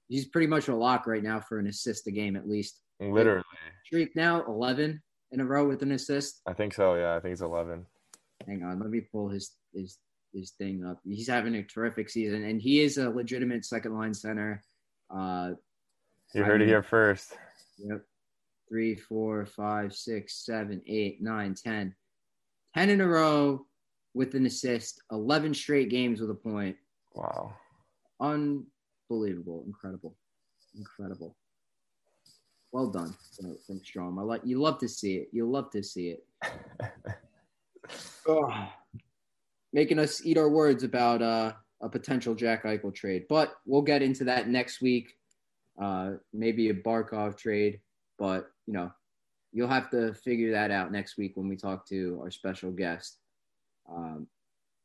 he's 0.08 0.26
pretty 0.26 0.46
much 0.46 0.68
a 0.68 0.74
lock 0.74 1.06
right 1.06 1.22
now 1.22 1.38
for 1.40 1.58
an 1.58 1.66
assist 1.66 2.06
a 2.06 2.10
game 2.10 2.34
at 2.34 2.48
least. 2.48 2.80
Literally. 3.00 3.44
Streak 3.84 4.16
now 4.16 4.42
11 4.46 5.02
in 5.32 5.40
a 5.40 5.44
row 5.44 5.66
with 5.66 5.82
an 5.82 5.92
assist. 5.92 6.40
I 6.46 6.52
think 6.52 6.74
so, 6.74 6.94
yeah. 6.94 7.14
I 7.14 7.20
think 7.20 7.32
it's 7.32 7.42
eleven. 7.42 7.86
Hang 8.46 8.62
on, 8.62 8.78
let 8.78 8.90
me 8.90 9.00
pull 9.00 9.28
his 9.28 9.52
his 9.74 9.98
his 10.32 10.50
thing 10.52 10.84
up. 10.84 11.00
He's 11.04 11.28
having 11.28 11.54
a 11.56 11.62
terrific 11.62 12.08
season, 12.10 12.44
and 12.44 12.60
he 12.60 12.80
is 12.80 12.98
a 12.98 13.08
legitimate 13.10 13.64
second 13.64 13.96
line 13.96 14.14
center. 14.14 14.62
Uh, 15.10 15.52
You 16.34 16.44
heard 16.44 16.62
it 16.62 16.68
here 16.68 16.82
first. 16.82 17.36
Yep. 17.78 18.02
Three, 18.68 18.94
four, 18.94 19.46
five, 19.46 19.94
six, 19.94 20.44
seven, 20.44 20.82
eight, 20.86 21.22
nine, 21.22 21.54
ten. 21.54 21.94
Ten 22.74 22.90
in 22.90 23.00
a 23.00 23.06
row 23.06 23.66
with 24.12 24.34
an 24.34 24.44
assist. 24.44 25.00
Eleven 25.10 25.54
straight 25.54 25.88
games 25.88 26.20
with 26.20 26.30
a 26.30 26.34
point. 26.34 26.76
Wow. 27.14 27.54
Unbelievable. 28.20 29.64
Incredible. 29.66 30.14
Incredible. 30.76 31.34
Well 32.72 32.90
done 32.90 33.14
from- 33.36 33.58
from 33.66 33.80
Strome. 33.80 34.18
I 34.18 34.22
like 34.22 34.42
you 34.44 34.60
love 34.60 34.78
to 34.80 34.88
see 34.88 35.16
it. 35.16 35.28
You 35.32 35.48
love 35.48 35.70
to 35.70 35.82
see 35.82 36.10
it. 36.10 36.26
Ugh. 38.28 38.68
Making 39.72 39.98
us 39.98 40.24
eat 40.24 40.38
our 40.38 40.48
words 40.48 40.82
about 40.82 41.22
uh, 41.22 41.52
a 41.80 41.88
potential 41.88 42.34
Jack 42.34 42.64
Eichel 42.64 42.94
trade, 42.94 43.24
but 43.28 43.54
we'll 43.66 43.82
get 43.82 44.02
into 44.02 44.24
that 44.24 44.48
next 44.48 44.80
week. 44.80 45.14
Uh, 45.80 46.12
maybe 46.32 46.70
a 46.70 46.74
Barkov 46.74 47.36
trade, 47.36 47.80
but 48.18 48.50
you 48.66 48.72
know, 48.72 48.90
you'll 49.52 49.68
have 49.68 49.90
to 49.90 50.12
figure 50.14 50.50
that 50.52 50.70
out 50.70 50.90
next 50.92 51.16
week 51.16 51.32
when 51.36 51.48
we 51.48 51.56
talk 51.56 51.86
to 51.88 52.18
our 52.22 52.30
special 52.30 52.70
guest. 52.70 53.18
Um, 53.90 54.26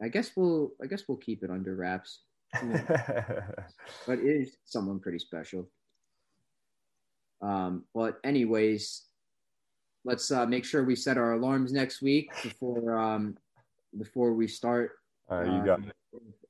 I 0.02 0.08
guess 0.08 0.32
we'll, 0.36 0.72
I 0.82 0.88
guess 0.88 1.04
we'll 1.08 1.18
keep 1.18 1.44
it 1.44 1.50
under 1.50 1.76
wraps, 1.76 2.20
but 2.54 4.20
it 4.20 4.26
is 4.26 4.58
someone 4.66 5.00
pretty 5.00 5.20
special. 5.20 5.68
Um, 7.44 7.84
but 7.94 8.20
anyways, 8.24 9.04
let's 10.06 10.32
uh, 10.32 10.46
make 10.46 10.64
sure 10.66 10.84
we 10.84 10.96
set 10.96 11.18
our 11.18 11.34
alarms 11.34 11.74
next 11.74 12.02
week 12.02 12.32
before 12.42 12.98
um, 12.98 13.38
before 13.98 14.34
we 14.34 14.48
start 14.48 14.94
All 15.30 15.40
right, 15.40 15.52
you 15.52 15.66
got 15.66 15.80
um, 15.80 15.92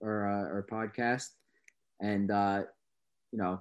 our 0.04 0.30
uh, 0.30 0.54
our 0.54 0.68
podcast, 0.70 1.30
and 2.00 2.30
uh, 2.30 2.64
you 3.32 3.40
know, 3.40 3.60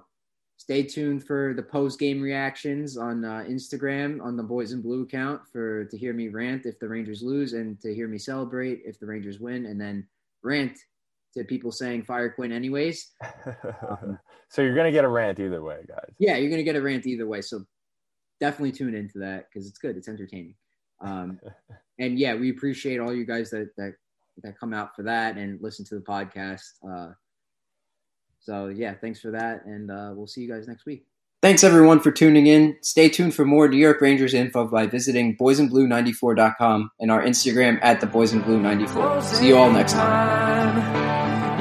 stay 0.57 0.83
tuned 0.83 1.25
for 1.25 1.53
the 1.55 1.63
post 1.63 1.99
game 1.99 2.21
reactions 2.21 2.97
on 2.97 3.25
uh, 3.25 3.43
Instagram 3.49 4.21
on 4.21 4.37
the 4.37 4.43
Boys 4.43 4.71
in 4.71 4.81
Blue 4.81 5.01
account 5.01 5.41
for 5.51 5.85
to 5.85 5.97
hear 5.97 6.13
me 6.13 6.27
rant 6.27 6.67
if 6.67 6.79
the 6.79 6.87
Rangers 6.87 7.23
lose 7.23 7.53
and 7.53 7.81
to 7.81 7.95
hear 7.95 8.07
me 8.07 8.19
celebrate 8.19 8.83
if 8.85 8.99
the 8.99 9.07
Rangers 9.07 9.39
win, 9.39 9.65
and 9.65 9.81
then 9.81 10.07
rant 10.43 10.77
to 11.33 11.43
people 11.43 11.71
saying 11.71 12.03
fire 12.03 12.29
Quinn 12.29 12.51
anyways. 12.51 13.11
so 14.49 14.61
you're 14.61 14.75
gonna 14.75 14.91
get 14.91 15.05
a 15.05 15.09
rant 15.09 15.39
either 15.39 15.63
way, 15.63 15.79
guys. 15.87 16.13
Yeah, 16.19 16.37
you're 16.37 16.49
gonna 16.49 16.63
get 16.63 16.75
a 16.75 16.81
rant 16.81 17.05
either 17.05 17.27
way, 17.27 17.41
so 17.41 17.65
definitely 18.39 18.71
tune 18.71 18.95
into 18.95 19.19
that 19.19 19.47
because 19.49 19.67
it's 19.67 19.79
good, 19.79 19.97
it's 19.97 20.07
entertaining. 20.07 20.55
Um, 21.01 21.39
and 21.99 22.17
yeah, 22.17 22.35
we 22.35 22.49
appreciate 22.49 22.99
all 22.99 23.13
you 23.13 23.25
guys 23.25 23.49
that 23.51 23.69
that 23.77 23.93
that 24.43 24.59
come 24.59 24.73
out 24.73 24.95
for 24.95 25.03
that 25.03 25.37
and 25.37 25.61
listen 25.61 25.85
to 25.85 25.95
the 25.95 26.01
podcast. 26.01 26.61
Uh, 26.87 27.13
so 28.39 28.67
yeah, 28.67 28.93
thanks 28.93 29.19
for 29.19 29.31
that, 29.31 29.65
and 29.65 29.89
uh, 29.89 30.11
we'll 30.13 30.27
see 30.27 30.41
you 30.41 30.51
guys 30.51 30.67
next 30.67 30.85
week. 30.85 31.05
Thanks 31.43 31.61
everyone 31.61 31.99
for 31.99 32.09
tuning 32.09 32.47
in. 32.47 32.77
Stay 32.79 33.09
tuned 33.09 33.35
for 33.35 33.43
more 33.43 33.67
New 33.67 33.75
York 33.75 33.99
Rangers 33.99 34.33
info 34.33 34.65
by 34.65 34.87
visiting 34.87 35.35
boysinblue94.com 35.35 36.91
and 37.01 37.11
our 37.11 37.21
Instagram 37.21 37.79
at 37.81 37.99
the 37.99 38.07
Boys 38.07 38.31
in 38.31 38.39
Blue 38.43 38.61
94. 38.61 39.21
See 39.23 39.47
you 39.49 39.57
all 39.57 39.69
next 39.69 39.91
time. 39.91 41.02